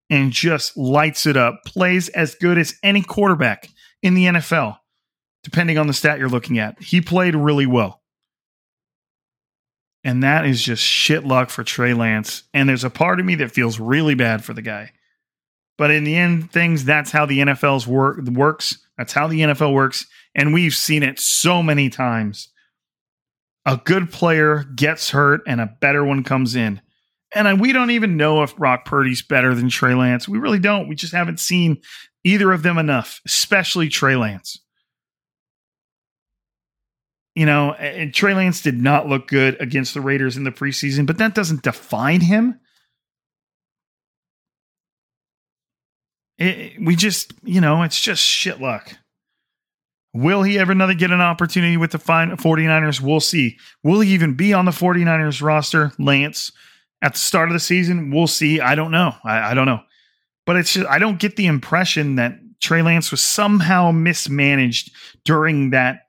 [0.10, 1.64] and just lights it up.
[1.66, 3.70] Plays as good as any quarterback
[4.02, 4.78] in the NFL,
[5.46, 6.82] depending on the stat you're looking at.
[6.82, 8.02] He played really well.
[10.04, 12.44] And that is just shit luck for Trey Lance.
[12.52, 14.92] And there's a part of me that feels really bad for the guy.
[15.78, 18.80] But in the end, things that's how the NFL's work works.
[18.98, 20.08] That's how the NFL works.
[20.34, 22.50] And we've seen it so many times.
[23.68, 26.82] A good player gets hurt and a better one comes in.
[27.36, 30.28] And we don't even know if Brock Purdy's better than Trey Lance.
[30.28, 30.88] We really don't.
[30.88, 31.82] We just haven't seen
[32.24, 34.60] either of them enough, especially Trey Lance
[37.36, 41.06] you know, and Trey Lance did not look good against the Raiders in the preseason,
[41.06, 42.60] but that doesn't define him.
[46.38, 48.98] It, we just, you know, it's just shit luck.
[50.14, 53.02] Will he ever another get an opportunity with the fine 49ers?
[53.02, 53.58] We'll see.
[53.84, 56.54] Will he even be on the 49ers roster, Lance,
[57.02, 58.12] at the start of the season?
[58.12, 58.62] We'll see.
[58.62, 59.14] I don't know.
[59.26, 59.82] I, I don't know.
[60.46, 64.92] But it's just, I don't get the impression that Trey Lance was somehow mismanaged
[65.26, 66.05] during that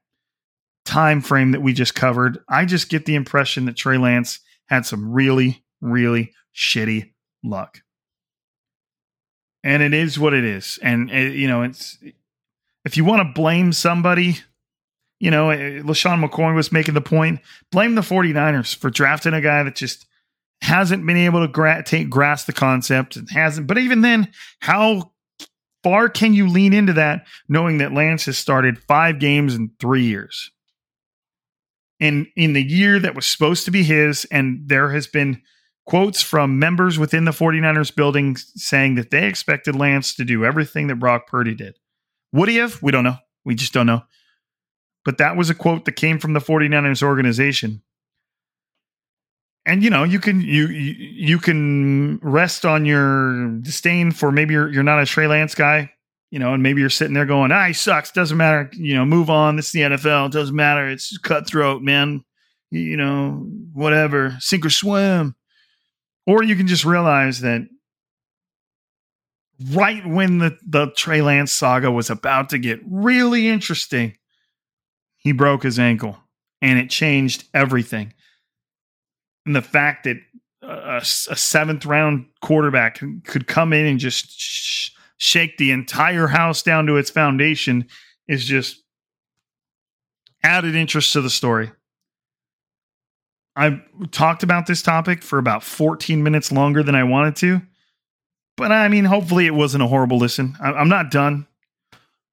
[0.86, 4.86] time frame that we just covered, I just get the impression that Trey Lance had
[4.86, 7.12] some really, really shitty
[7.44, 7.80] luck.
[9.62, 10.78] And it is what it is.
[10.82, 11.98] And, it, you know, it's
[12.84, 14.38] if you want to blame somebody,
[15.18, 17.40] you know, eh, eh, LeSean McCoy was making the point
[17.72, 20.06] blame the 49ers for drafting a guy that just
[20.62, 23.66] hasn't been able to gra- take, grasp the concept and hasn't.
[23.66, 24.30] But even then,
[24.60, 25.12] how
[25.82, 30.04] far can you lean into that knowing that Lance has started five games in three
[30.04, 30.50] years?
[32.00, 35.42] In in the year that was supposed to be his and there has been
[35.86, 40.88] quotes from members within the 49ers building saying that they expected Lance to do everything
[40.88, 41.78] that Brock Purdy did.
[42.32, 42.82] Would he have?
[42.82, 43.16] We don't know.
[43.44, 44.02] We just don't know.
[45.04, 47.82] But that was a quote that came from the 49ers organization.
[49.64, 54.68] And you know, you can you you can rest on your disdain for maybe you're
[54.68, 55.92] you're not a Trey Lance guy
[56.30, 58.10] you know, and maybe you're sitting there going, ah, he sucks.
[58.10, 58.70] Doesn't matter.
[58.72, 59.56] You know, move on.
[59.56, 60.26] This is the NFL.
[60.26, 60.88] It doesn't matter.
[60.88, 62.24] It's cutthroat, man.
[62.70, 64.36] You know, whatever.
[64.40, 65.36] Sink or swim.
[66.26, 67.68] Or you can just realize that
[69.70, 74.16] right when the, the Trey Lance saga was about to get really interesting,
[75.16, 76.18] he broke his ankle
[76.60, 78.12] and it changed everything.
[79.44, 80.16] And the fact that
[80.62, 81.04] a, a
[81.36, 86.96] seventh round quarterback could come in and just sh- shake the entire house down to
[86.96, 87.86] its foundation
[88.28, 88.82] is just
[90.42, 91.70] added interest to the story.
[93.54, 97.62] I've talked about this topic for about 14 minutes longer than I wanted to.
[98.56, 100.56] But I mean, hopefully it wasn't a horrible listen.
[100.60, 101.46] I, am not done.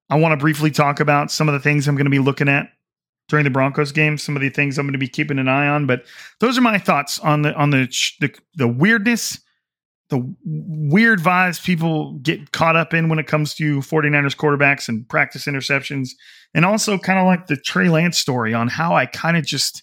[0.09, 2.49] I want to briefly talk about some of the things I'm going to be looking
[2.49, 2.69] at
[3.29, 5.67] during the Broncos game, some of the things I'm going to be keeping an eye
[5.67, 5.85] on.
[5.85, 6.05] But
[6.39, 7.87] those are my thoughts on the on the
[8.19, 9.39] the, the weirdness
[10.13, 15.09] the weird vibes people get caught up in when it comes to 49ers quarterbacks and
[15.09, 16.11] practice interceptions.
[16.53, 19.81] And also kind of like the Trey Lance story on how I kind of just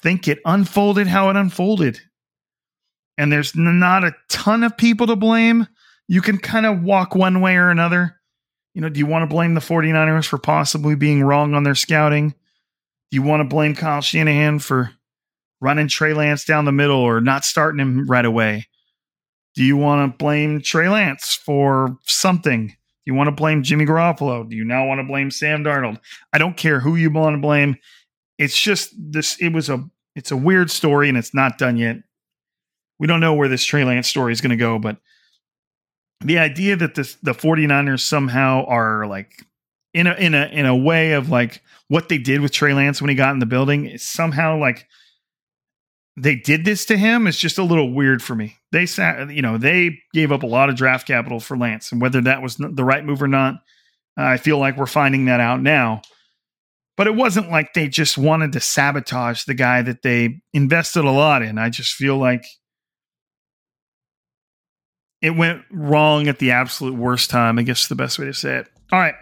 [0.00, 2.00] think it unfolded how it unfolded.
[3.16, 5.66] And there's not a ton of people to blame.
[6.06, 8.14] You can kind of walk one way or another.
[8.74, 11.74] You know, do you want to blame the 49ers for possibly being wrong on their
[11.74, 12.28] scouting?
[12.30, 14.92] Do you want to blame Kyle Shanahan for
[15.60, 18.68] running Trey Lance down the middle or not starting him right away?
[19.58, 22.68] Do you want to blame Trey Lance for something?
[22.68, 22.74] Do
[23.06, 24.48] you want to blame Jimmy Garoppolo?
[24.48, 25.98] Do you now want to blame Sam Darnold?
[26.32, 27.74] I don't care who you want to blame.
[28.38, 29.36] It's just this.
[29.40, 29.84] It was a.
[30.14, 31.96] It's a weird story, and it's not done yet.
[33.00, 34.98] We don't know where this Trey Lance story is going to go, but
[36.20, 39.44] the idea that this, the 49ers somehow are like
[39.92, 43.02] in a in a in a way of like what they did with Trey Lance
[43.02, 44.86] when he got in the building is somehow like
[46.18, 48.56] they did this to him is just a little weird for me.
[48.72, 52.00] They sat, you know, they gave up a lot of draft capital for Lance, and
[52.00, 53.56] whether that was the right move or not,
[54.16, 56.02] I feel like we're finding that out now.
[56.96, 61.10] But it wasn't like they just wanted to sabotage the guy that they invested a
[61.10, 61.56] lot in.
[61.56, 62.44] I just feel like
[65.22, 67.58] it went wrong at the absolute worst time.
[67.58, 68.68] I guess the best way to say it.
[68.90, 69.14] All right,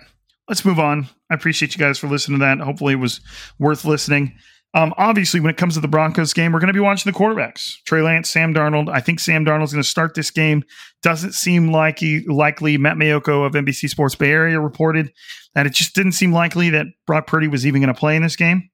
[0.48, 1.08] let's move on.
[1.30, 2.60] I appreciate you guys for listening to that.
[2.60, 3.20] Hopefully, it was
[3.58, 4.34] worth listening.
[4.76, 7.18] Um, obviously, when it comes to the Broncos game, we're going to be watching the
[7.18, 8.90] quarterbacks: Trey Lance, Sam Darnold.
[8.90, 10.62] I think Sam Darnold's going to start this game.
[11.02, 12.76] Doesn't seem like he, likely.
[12.76, 15.10] Matt Maiocco of NBC Sports Bay Area reported
[15.54, 18.22] that it just didn't seem likely that Brock Purdy was even going to play in
[18.22, 18.68] this game.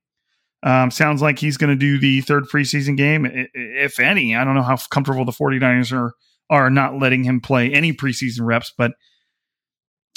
[0.65, 4.35] Um, sounds like he's going to do the third preseason game, if any.
[4.35, 6.13] I don't know how comfortable the 49ers are
[6.51, 8.93] are not letting him play any preseason reps, but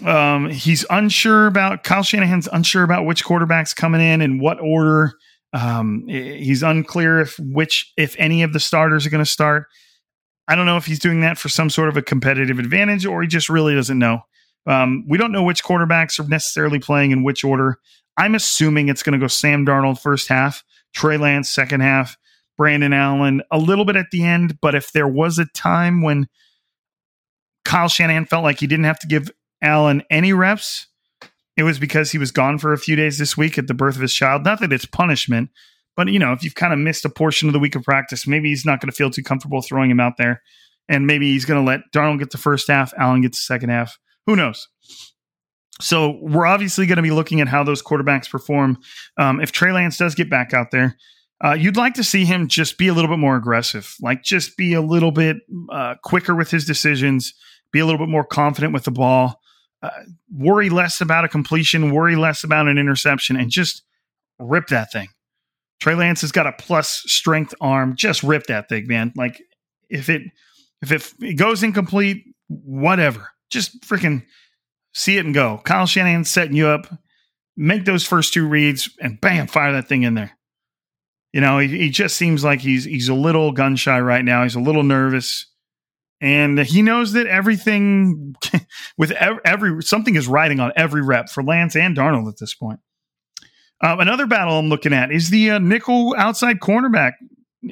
[0.04, 5.14] Um, he's unsure about Kyle Shanahan's unsure about which quarterbacks coming in and what order.
[5.56, 9.68] Um, he's unclear if which, if any of the starters are going to start.
[10.50, 13.22] I don't know if he's doing that for some sort of a competitive advantage or
[13.22, 14.20] he just really doesn't know.
[14.68, 17.78] Um, we don't know which quarterbacks are necessarily playing in which order.
[18.18, 22.18] I'm assuming it's going to go Sam Darnold first half, Trey Lance second half,
[22.58, 24.60] Brandon Allen a little bit at the end.
[24.62, 26.28] But if there was a time when
[27.64, 29.32] Kyle Shanahan felt like he didn't have to give
[29.62, 30.88] Allen any reps,
[31.58, 33.96] it was because he was gone for a few days this week at the birth
[33.96, 34.44] of his child.
[34.44, 35.50] Not that it's punishment,
[35.96, 38.28] but you know, if you've kind of missed a portion of the week of practice,
[38.28, 40.42] maybe he's not going to feel too comfortable throwing him out there.
[40.88, 43.70] And maybe he's going to let Darnold get the first half, Allen gets the second
[43.70, 43.98] half.
[44.28, 44.68] Who knows?
[45.82, 48.78] So we're obviously going to be looking at how those quarterbacks perform.
[49.18, 50.98] Um, if Trey Lance does get back out there,
[51.44, 54.56] uh, you'd like to see him just be a little bit more aggressive, like just
[54.56, 55.38] be a little bit
[55.70, 57.34] uh, quicker with his decisions,
[57.72, 59.42] be a little bit more confident with the ball,
[59.86, 63.84] uh, worry less about a completion, worry less about an interception, and just
[64.40, 65.10] rip that thing.
[65.80, 67.96] Trey Lance has got a plus strength arm.
[67.96, 69.14] Just rip that thing, man.
[69.16, 69.42] Like
[69.90, 70.24] if it
[70.82, 73.30] if it, it goes incomplete, whatever.
[73.50, 74.24] Just freaking
[74.94, 75.62] see it and go.
[75.64, 76.88] Kyle Shanahan setting you up.
[77.58, 80.38] Make those first two reads and bam, fire that thing in there.
[81.32, 84.44] You know, he, he just seems like he's he's a little gun shy right now.
[84.44, 85.46] He's a little nervous,
[86.26, 88.36] and he knows that everything
[88.98, 92.80] with every, something is riding on every rep for Lance and Darnold at this point.
[93.80, 97.14] Uh, another battle I'm looking at is the uh, nickel outside cornerback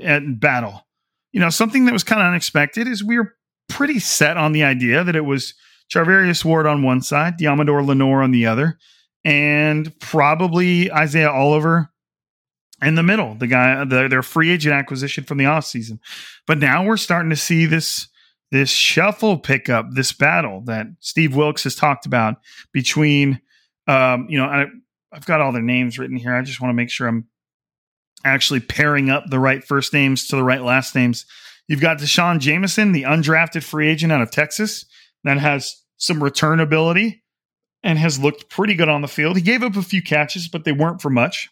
[0.06, 0.86] uh, battle.
[1.32, 3.34] You know, something that was kind of unexpected is we were
[3.70, 5.56] pretty set on the idea that it was
[5.92, 8.78] Charvarius Ward on one side, Deommodore Lenoir on the other,
[9.26, 11.90] and probably Isaiah Oliver
[12.84, 15.98] in the middle, the guy, the, their free agent acquisition from the offseason.
[16.46, 18.10] But now we're starting to see this
[18.54, 22.36] this shuffle pickup, this battle that Steve Wilks has talked about
[22.72, 23.42] between,
[23.88, 24.66] um, you know, I,
[25.12, 26.36] I've got all their names written here.
[26.36, 27.26] I just want to make sure I'm
[28.24, 31.26] actually pairing up the right first names to the right last names.
[31.68, 34.86] You've got D'Shawn Jamison, the undrafted free agent out of Texas
[35.24, 37.24] that has some return ability
[37.82, 39.36] and has looked pretty good on the field.
[39.36, 41.50] He gave up a few catches, but they weren't for much.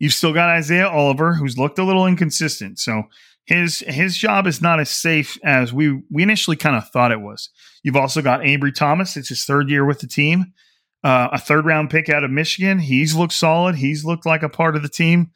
[0.00, 2.80] You've still got Isaiah Oliver, who's looked a little inconsistent.
[2.80, 3.04] So
[3.44, 7.20] his his job is not as safe as we we initially kind of thought it
[7.20, 7.50] was.
[7.82, 9.16] You've also got Ambry Thomas.
[9.16, 10.52] It's his third year with the team.
[11.04, 12.78] Uh, a third round pick out of Michigan.
[12.78, 13.74] He's looked solid.
[13.74, 15.32] He's looked like a part of the team.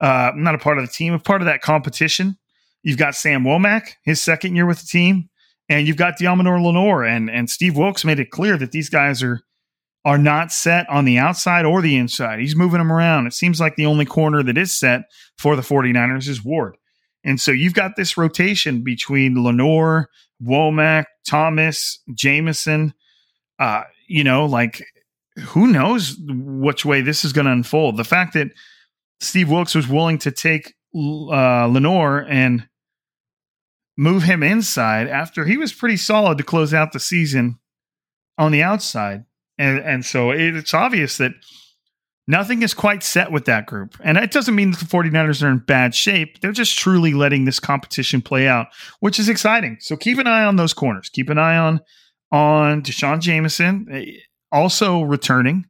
[0.00, 2.38] Uh, not a part of the team, a part of that competition.
[2.82, 5.28] You've got Sam Womack, his second year with the team,
[5.68, 9.22] and you've got Deommodore Lenoir, and and Steve Wilks made it clear that these guys
[9.22, 9.42] are
[10.06, 12.40] are not set on the outside or the inside.
[12.40, 13.26] He's moving them around.
[13.26, 15.02] It seems like the only corner that is set
[15.36, 16.78] for the 49ers is Ward.
[17.24, 20.08] And so you've got this rotation between Lenoir,
[20.42, 22.94] Womack, Thomas, Jamison.
[23.58, 24.82] Uh, you know, like
[25.38, 27.96] who knows which way this is going to unfold.
[27.96, 28.48] The fact that
[29.20, 32.66] Steve Wilks was willing to take uh, Lenoir and
[33.96, 37.58] move him inside after he was pretty solid to close out the season
[38.38, 39.24] on the outside.
[39.58, 41.32] And, and so it's obvious that
[42.30, 43.96] nothing is quite set with that group.
[44.02, 46.40] And that doesn't mean that the 49ers are in bad shape.
[46.40, 48.68] They're just truly letting this competition play out,
[49.00, 49.78] which is exciting.
[49.80, 51.08] So keep an eye on those corners.
[51.08, 51.80] Keep an eye on
[52.32, 54.04] on D'Shawn Jamison, eh,
[54.52, 55.66] also returning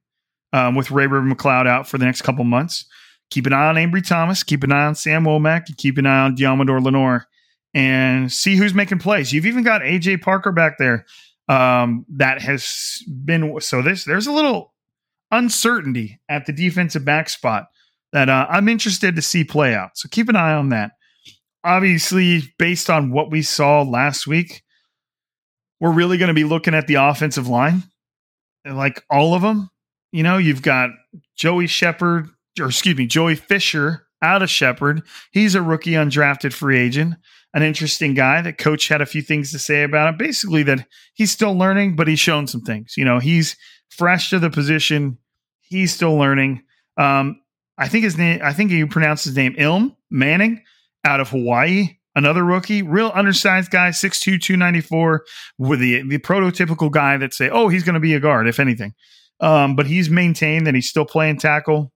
[0.53, 2.85] um, with Ray-Ray McCloud out for the next couple months.
[3.31, 4.43] Keep an eye on Ambry Thomas.
[4.43, 5.75] Keep an eye on Sam Womack.
[5.79, 7.27] Keep an eye on Deommodore Lenoir
[7.73, 9.33] and see who's making plays.
[9.33, 11.07] You've even got AJ Parker back there
[11.49, 14.75] um, that has been so this there's a little
[15.31, 17.67] uncertainty at the defensive back spot
[18.13, 19.91] that uh, I'm interested to see play out.
[19.95, 20.93] So keep an eye on that.
[21.63, 24.63] Obviously, based on what we saw last week,
[25.79, 27.85] we're really going to be looking at the offensive line,
[28.65, 29.71] like all of them.
[30.13, 30.91] You know, you've got
[31.37, 32.29] Joey Shepard,
[32.59, 35.03] or excuse me, Joey Fisher out of Shepherd.
[35.31, 37.17] He's a rookie undrafted free agent
[37.53, 40.17] an interesting guy that coach had a few things to say about him.
[40.17, 42.95] Basically, that he's still learning, but he's shown some things.
[42.97, 43.57] You know, he's
[43.91, 45.19] fresh to the position.
[45.61, 46.63] He's still learning.
[46.97, 47.41] Um,
[47.79, 50.63] I think his name, I think you pronounce his name Ilm Manning
[51.05, 55.25] out of Hawaii, another rookie, real undersized guy, 6'2, 294,
[55.59, 58.61] with the, the prototypical guy that say, oh, he's going to be a guard, if
[58.61, 58.95] anything.
[59.41, 61.93] Um, but he's maintained that he's still playing tackle.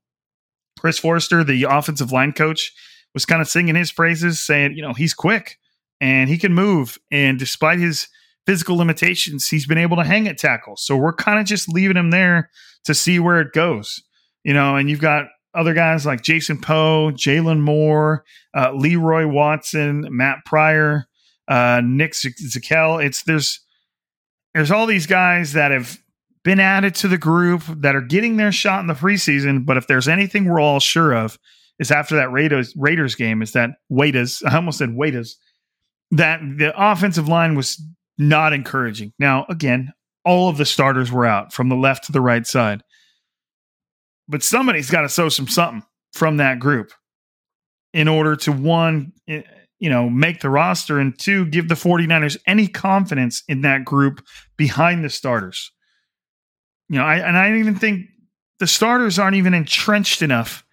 [0.79, 2.73] Chris Foerster, the offensive line coach,
[3.13, 5.59] was kind of singing his praises, saying, you know, he's quick
[6.01, 6.99] and he can move.
[7.11, 8.09] And despite his
[8.47, 10.77] physical limitations, he's been able to hang at tackle.
[10.77, 12.51] So we're kind of just leaving him there
[12.85, 14.03] to see where it goes.
[14.45, 18.25] You know, and you've got other guys like Jason Poe, Jaylon Moore,
[18.55, 21.07] uh, Leroy Watson, Matt Pryor,
[21.49, 23.05] uh, Nick Zakelj.
[23.05, 23.61] It's there's
[24.53, 25.99] there's all these guys that have
[26.43, 29.65] been added to the group that are getting their shot in the preseason.
[29.65, 31.39] But if there's anything we're all sure of,
[31.79, 34.43] is after that Raiders Raiders game is that Waiters.
[34.47, 35.37] I almost said Waiters.
[36.11, 37.83] That the offensive line was
[38.19, 39.12] not encouraging.
[39.19, 39.93] Now, again,
[40.25, 42.83] all of the starters were out from the left to the right side.
[44.29, 46.93] But somebody's got to show some something from that group
[47.93, 49.43] in order to one, eh,
[49.79, 54.25] you know, make the roster and two, give the 49ers any confidence in that group
[54.57, 55.71] behind the starters.
[56.89, 58.07] You know, I and I even think
[58.61, 60.64] the starters aren't even entrenched enough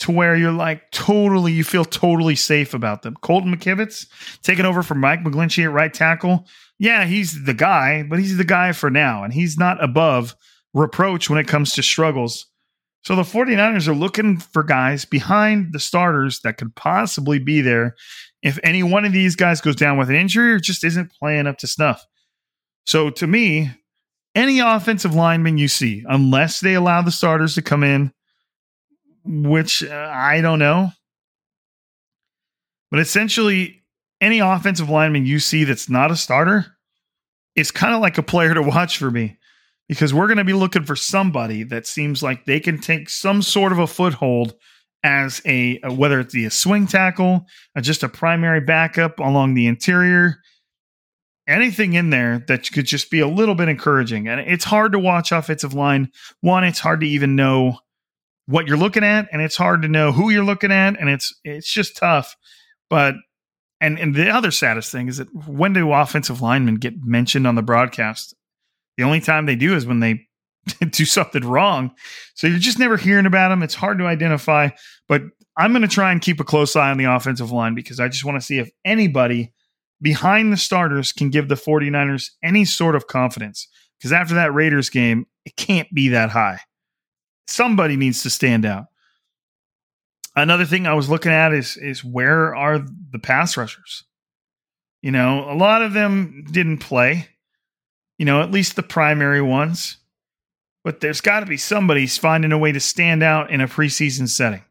[0.00, 3.16] to where you're like totally, you feel totally safe about them.
[3.20, 4.06] Colton McKivitz
[4.42, 6.46] taking over for Mike McGlinchey at right tackle.
[6.78, 10.34] Yeah, he's the guy, but he's the guy for now, and he's not above
[10.72, 12.46] reproach when it comes to struggles.
[13.02, 17.96] So the 49ers are looking for guys behind the starters that could possibly be there
[18.42, 21.46] if any one of these guys goes down with an injury or just isn't playing
[21.46, 22.04] up to snuff.
[22.86, 23.70] So to me,
[24.34, 28.12] any offensive lineman you see, unless they allow the starters to come in,
[29.24, 30.90] which uh, I don't know.
[32.90, 33.84] But essentially,
[34.20, 36.66] any offensive lineman you see that's not a starter
[37.56, 39.38] is kind of like a player to watch for me
[39.88, 43.42] because we're going to be looking for somebody that seems like they can take some
[43.42, 44.54] sort of a foothold
[45.02, 50.36] as a, whether it's a swing tackle, or just a primary backup along the interior,
[51.48, 54.28] anything in there that could just be a little bit encouraging.
[54.28, 56.10] And it's hard to watch offensive line.
[56.40, 57.78] One, it's hard to even know
[58.50, 61.32] what you're looking at, and it's hard to know who you're looking at, and it's
[61.44, 62.36] it's just tough.
[62.88, 63.14] But
[63.80, 67.54] and and the other saddest thing is that when do offensive linemen get mentioned on
[67.54, 68.34] the broadcast?
[68.96, 70.26] The only time they do is when they
[70.90, 71.92] do something wrong.
[72.34, 73.62] So you're just never hearing about them.
[73.62, 74.70] It's hard to identify,
[75.08, 75.22] but
[75.56, 78.08] I'm going to try and keep a close eye on the offensive line because I
[78.08, 79.52] just want to see if anybody
[80.02, 83.68] behind the starters can give the 49ers any sort of confidence.
[83.98, 86.60] Because after that Raiders game, it can't be that high
[87.50, 88.86] somebody needs to stand out.
[90.36, 94.04] Another thing I was looking at is is where are the pass rushers?
[95.02, 97.28] You know, a lot of them didn't play.
[98.18, 99.96] You know, at least the primary ones.
[100.84, 104.28] But there's got to be somebody finding a way to stand out in a preseason
[104.28, 104.62] setting.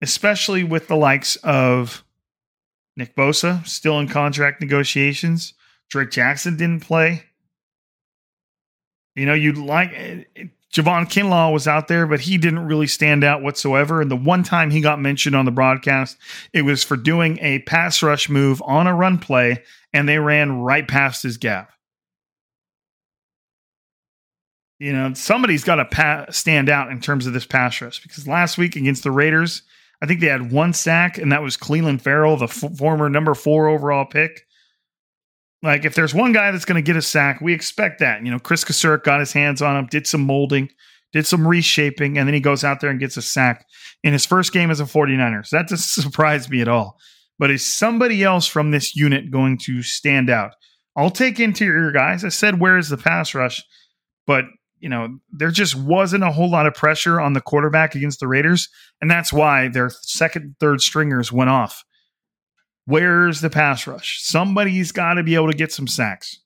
[0.00, 2.04] Especially with the likes of
[2.96, 5.54] Nick Bosa still in contract negotiations.
[5.88, 7.24] Drake Jackson didn't play.
[9.14, 10.24] You know, you'd like eh,
[10.72, 14.00] Javon Kinlaw was out there, but he didn't really stand out whatsoever.
[14.00, 16.16] And the one time he got mentioned on the broadcast,
[16.54, 19.62] it was for doing a pass rush move on a run play,
[19.92, 21.72] and they ran right past his gap.
[24.78, 28.26] You know, somebody's got to pa- stand out in terms of this pass rush because
[28.26, 29.62] last week against the Raiders,
[30.00, 33.34] I think they had one sack, and that was Clelin Ferrell, the f- former number
[33.34, 34.46] four overall pick.
[35.62, 38.24] Like if there's one guy that's going to get a sack, we expect that.
[38.24, 40.68] You know, Kris Kocurek got his hands on him, did some molding,
[41.12, 43.66] did some reshaping, and then he goes out there and gets a sack
[44.02, 45.46] in his first game as a 49er.
[45.46, 46.98] So that doesn't surprise me at all.
[47.38, 50.52] But is somebody else from this unit going to stand out?
[50.96, 52.24] I'll take interior guys.
[52.24, 53.62] I said, where is the pass rush?
[54.26, 54.44] But,
[54.78, 58.28] you know, there just wasn't a whole lot of pressure on the quarterback against the
[58.28, 58.68] Raiders.
[59.00, 61.82] And that's why their second, third stringers went off.
[62.86, 64.22] Where's the pass rush?
[64.22, 66.38] Somebody's got to be able to get some sacks.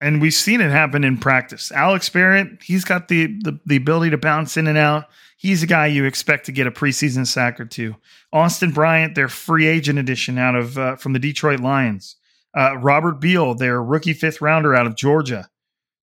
[0.00, 1.72] And we've seen it happen in practice.
[1.72, 5.06] Alex Barrett, he's got the, the, the ability to bounce in and out.
[5.38, 7.96] He's a guy you expect to get a preseason sack or two.
[8.32, 12.16] Austin Bryant, their free agent addition out of uh, from the Detroit Lions.
[12.56, 15.48] Uh, Robert Beal, their rookie fifth rounder out of Georgia.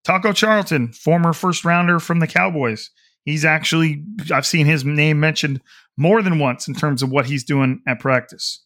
[0.04, 2.90] Taco Charlton, former first rounder from the Cowboys.
[3.26, 4.04] He's actually
[4.34, 5.62] I've seen his name mentioned
[5.98, 8.64] more than once in terms of what he's doing at practice.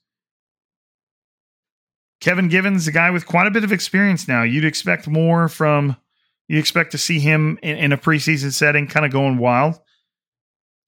[2.22, 4.44] Kevin Givens, a guy with quite a bit of experience now.
[4.44, 5.98] You'd expect more from,
[6.48, 9.80] you expect to see him in, in a preseason setting, kind of going wild.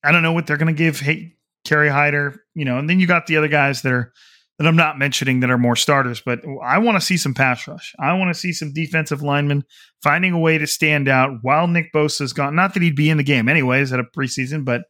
[0.04, 3.00] I don't know what they're going to give hey, Kerry Hyder, you know, and then
[3.00, 4.14] you got the other guys that are,
[4.58, 7.68] that I'm not mentioning that are more starters, but I want to see some pass
[7.68, 7.94] rush.
[8.00, 9.64] I want to see some defensive linemen
[10.02, 12.56] finding a way to stand out while Nick Bosa's gone.
[12.56, 14.84] Not that he'd be in the game anyways at a preseason, but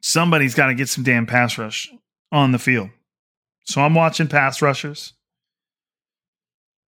[0.00, 1.88] somebody's got to get some damn pass rush
[2.32, 2.90] on the field.
[3.64, 5.12] So I'm watching pass rushers.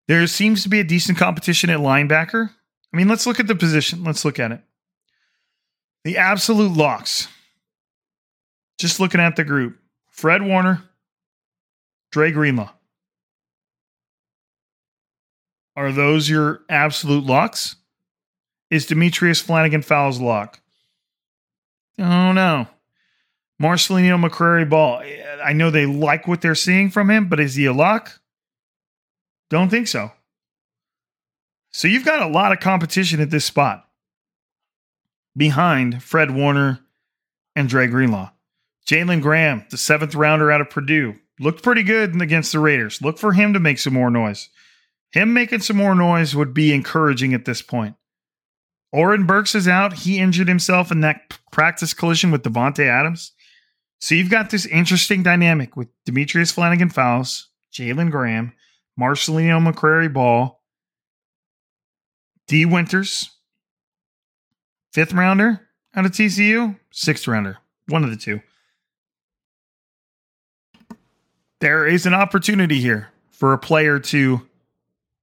[0.09, 2.51] There seems to be a decent competition at linebacker.
[2.93, 4.03] I mean, let's look at the position.
[4.03, 4.61] Let's look at it.
[6.03, 7.28] The absolute locks.
[8.78, 9.78] Just looking at the group
[10.15, 10.81] Fred Warner,
[12.12, 12.71] Dre Greenlaw.
[15.75, 17.75] Are those your absolute locks?
[18.71, 20.61] Is Demetrius Flannigan Fowles lock?
[21.99, 22.69] Oh no.
[23.61, 25.03] Marcelino McCrary Ball.
[25.45, 28.21] I know they like what they're seeing from him, but is he a lock?
[29.51, 30.12] Don't think so.
[31.73, 33.89] So you've got a lot of competition at this spot
[35.37, 36.79] behind Fred Warner
[37.57, 38.31] and Dre Greenlaw.
[38.87, 43.01] Jalen Graham, the seventh rounder out of Purdue, looked pretty good against the Raiders.
[43.01, 44.51] Look for him to make some more noise.
[45.11, 47.97] Him making some more noise would be encouraging at this point.
[48.93, 49.93] Oren Burks is out.
[49.93, 53.32] He injured himself in that practice collision with Davante Adams.
[54.01, 58.53] So you've got this interesting dynamic with Demetrius Flannigan Fowles, Jalen Graham,
[59.01, 60.61] Marcelino McCrary Ball,
[62.47, 63.30] Dee Winters,
[64.93, 67.59] fifth rounder out of TCU, sixth rounder,
[67.89, 68.41] one of the two.
[71.65, 74.47] There is an opportunity here for a player to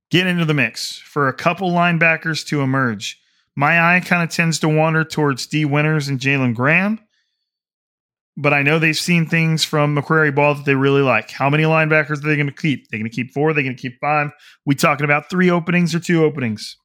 [0.10, 3.22] get into the mix, for a couple linebackers to emerge.
[3.56, 7.00] My eye kind of tends to wander towards Dee Winters and Jalen Graham
[8.38, 11.30] but I know they've seen things from McCrary Ball that they really like.
[11.30, 12.88] How many linebackers are they going to keep?
[12.90, 13.54] They're going to keep four.
[13.54, 14.32] They're going to keep five.
[14.66, 16.76] We talking about three openings or two openings?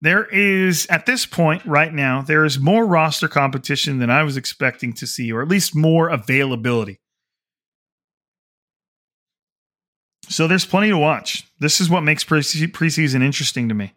[0.00, 4.38] There is at this point right now there is more roster competition than I was
[4.38, 7.00] expecting to see, or at least more availability.
[10.30, 11.44] So there's plenty to watch.
[11.58, 13.94] This is what makes preseason interesting to me,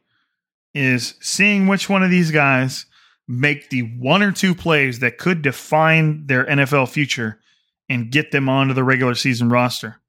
[0.74, 2.88] is seeing which one of these guys
[3.28, 7.40] make the one or two plays that could define their NFL future
[7.88, 10.02] and get them onto the regular season roster.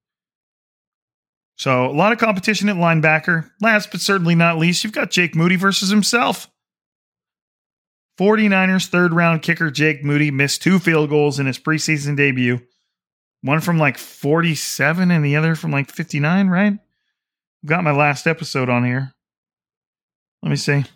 [1.57, 3.51] So, a lot of competition at linebacker.
[3.61, 6.51] Last but certainly not least, you've got Jake Moody versus himself.
[8.19, 12.61] 49ers third round kicker Jake Moody missed two field goals in his preseason debut.
[13.45, 16.73] One from like 47 and the other from like 59, right?
[16.73, 19.13] I've got my last episode on here.
[20.43, 20.87] Let me see.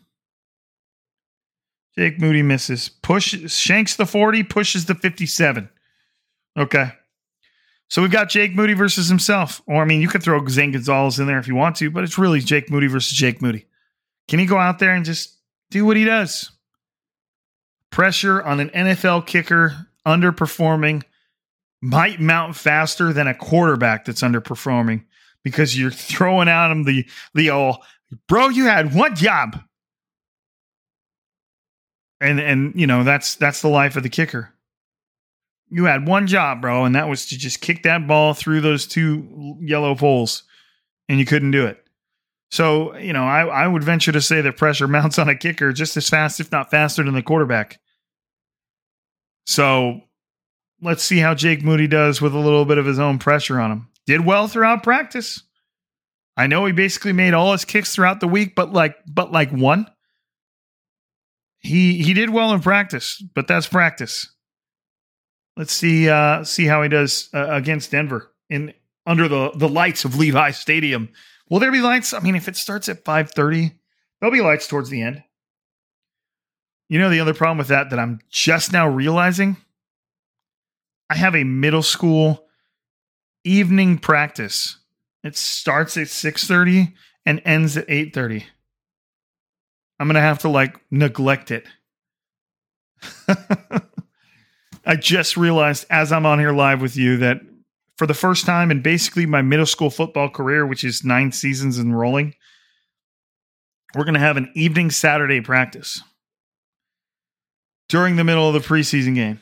[1.95, 2.89] Jake Moody misses.
[2.89, 5.69] Push shanks the 40, pushes the 57.
[6.59, 6.91] Okay.
[7.91, 9.61] So we've got Jake Moody versus himself.
[9.67, 12.03] Or I mean, you could throw Zane Gonzalez in there if you want to, but
[12.03, 13.67] it's really Jake Moody versus Jake Moody.
[14.27, 15.37] Can he go out there and just
[15.71, 16.51] do what he does?
[17.91, 21.03] Pressure on an NFL kicker underperforming
[21.81, 25.05] might mount faster than a quarterback that's underperforming
[25.45, 27.77] because you're throwing at him the the old
[28.27, 29.61] bro, you had one job
[32.21, 34.53] and and you know that's that's the life of the kicker.
[35.71, 38.87] You had one job, bro, and that was to just kick that ball through those
[38.87, 40.45] two yellow poles,
[41.09, 41.85] and you couldn't do it.
[42.51, 45.73] So you know, I, I would venture to say that pressure mounts on a kicker
[45.73, 47.81] just as fast, if not faster, than the quarterback.
[49.47, 50.01] So
[50.81, 53.73] let's see how Jake Moody does with a little bit of his own pressure on
[53.73, 53.89] him.
[54.07, 55.43] Did well throughout practice.
[56.37, 59.51] I know he basically made all his kicks throughout the week, but like but like
[59.51, 59.91] one
[61.59, 64.33] he he did well in practice, but that's practice.
[65.57, 68.73] Let's see uh, see how he does uh, against Denver in
[69.07, 71.09] under the the lights of Levi Stadium.
[71.51, 72.13] Will there be lights?
[72.13, 73.73] I mean, if it starts at five thirty,
[74.21, 75.23] there'll be lights towards the end.
[76.89, 79.57] You know the other problem with that that I'm just now realizing.
[81.11, 82.47] I have a middle school
[83.45, 84.79] evening practice.
[85.25, 86.95] It starts at six thirty
[87.25, 88.47] and ends at eight thirty.
[89.99, 91.67] I'm gonna have to like neglect it.
[94.87, 97.41] I just realized as I'm on here live with you that
[97.99, 101.79] for the first time in basically my middle school football career, which is nine seasons
[101.79, 102.35] and rolling,
[103.95, 106.01] we're going to have an evening Saturday practice
[107.89, 109.41] during the middle of the preseason game.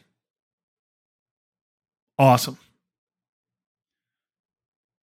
[2.19, 2.59] Awesome.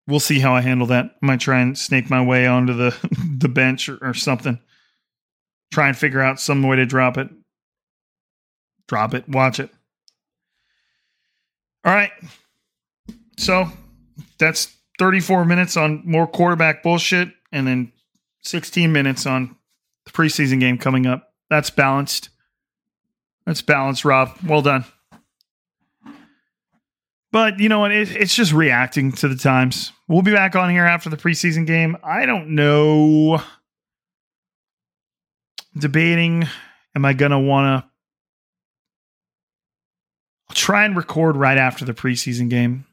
[0.08, 1.06] We'll see how I handle that.
[1.06, 2.96] I might try and snake my way onto the
[3.38, 4.60] the bench or, or something
[5.72, 7.30] try and figure out some way to drop it.
[8.88, 9.72] Drop it, watch it.
[11.86, 12.12] All right.
[13.38, 13.66] So
[14.38, 17.92] that's 34 minutes on more quarterback bullshit and then
[18.44, 19.56] 16 minutes on
[20.06, 21.34] the preseason game coming up.
[21.50, 22.30] That's balanced.
[23.46, 24.38] That's balanced, Rob.
[24.46, 24.86] Well done.
[27.32, 27.92] But you know what?
[27.92, 29.94] It, it's just reacting to the times.
[30.08, 31.98] We'll be back on here after the preseason game.
[32.04, 33.42] I don't know
[35.78, 36.48] debating
[36.96, 37.86] am I to want
[40.50, 42.86] to try and record right after the preseason game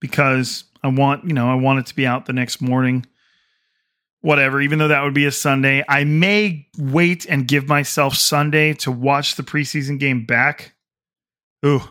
[0.00, 3.06] because I want, you know, I want it to be out the next morning.
[4.20, 5.84] Whatever, even though that would be a Sunday.
[5.86, 10.74] I may wait and give myself Sunday to watch the preseason game back.
[11.64, 11.82] Ooh.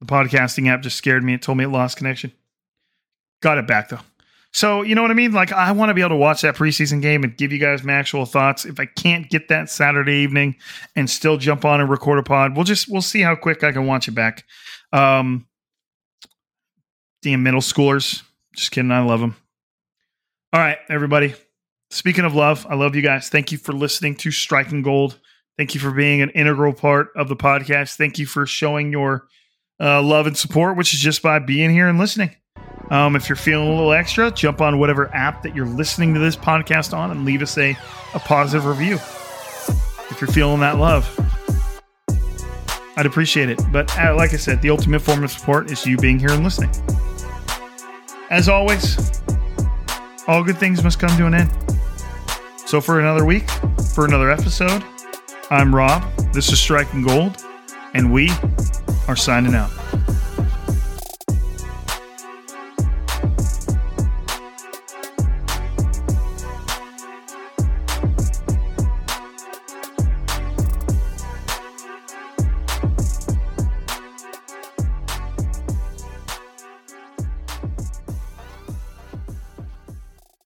[0.00, 1.34] The podcasting app just scared me.
[1.34, 2.32] It told me it lost connection.
[3.42, 4.00] Got it back though.
[4.52, 5.32] So, you know what I mean?
[5.32, 7.84] Like, I want to be able to watch that preseason game and give you guys
[7.84, 8.64] my actual thoughts.
[8.64, 10.56] If I can't get that Saturday evening
[10.96, 13.70] and still jump on and record a pod, we'll just, we'll see how quick I
[13.70, 14.44] can watch it back.
[14.92, 15.46] Um,
[17.22, 18.22] damn middle schoolers.
[18.56, 18.90] Just kidding.
[18.90, 19.36] I love them.
[20.52, 21.34] All right, everybody.
[21.90, 23.28] Speaking of love, I love you guys.
[23.28, 25.18] Thank you for listening to Striking Gold.
[25.56, 27.96] Thank you for being an integral part of the podcast.
[27.96, 29.28] Thank you for showing your
[29.80, 32.34] uh, love and support, which is just by being here and listening.
[32.90, 36.20] Um, if you're feeling a little extra, jump on whatever app that you're listening to
[36.20, 37.76] this podcast on and leave us a,
[38.14, 38.94] a positive review.
[40.10, 41.08] If you're feeling that love,
[42.96, 43.60] I'd appreciate it.
[43.70, 46.42] But uh, like I said, the ultimate form of support is you being here and
[46.42, 46.70] listening.
[48.28, 49.22] As always,
[50.26, 51.50] all good things must come to an end.
[52.56, 53.48] So, for another week,
[53.94, 54.84] for another episode,
[55.50, 56.04] I'm Rob.
[56.32, 57.42] This is Striking Gold,
[57.94, 58.30] and we
[59.08, 59.70] are signing out.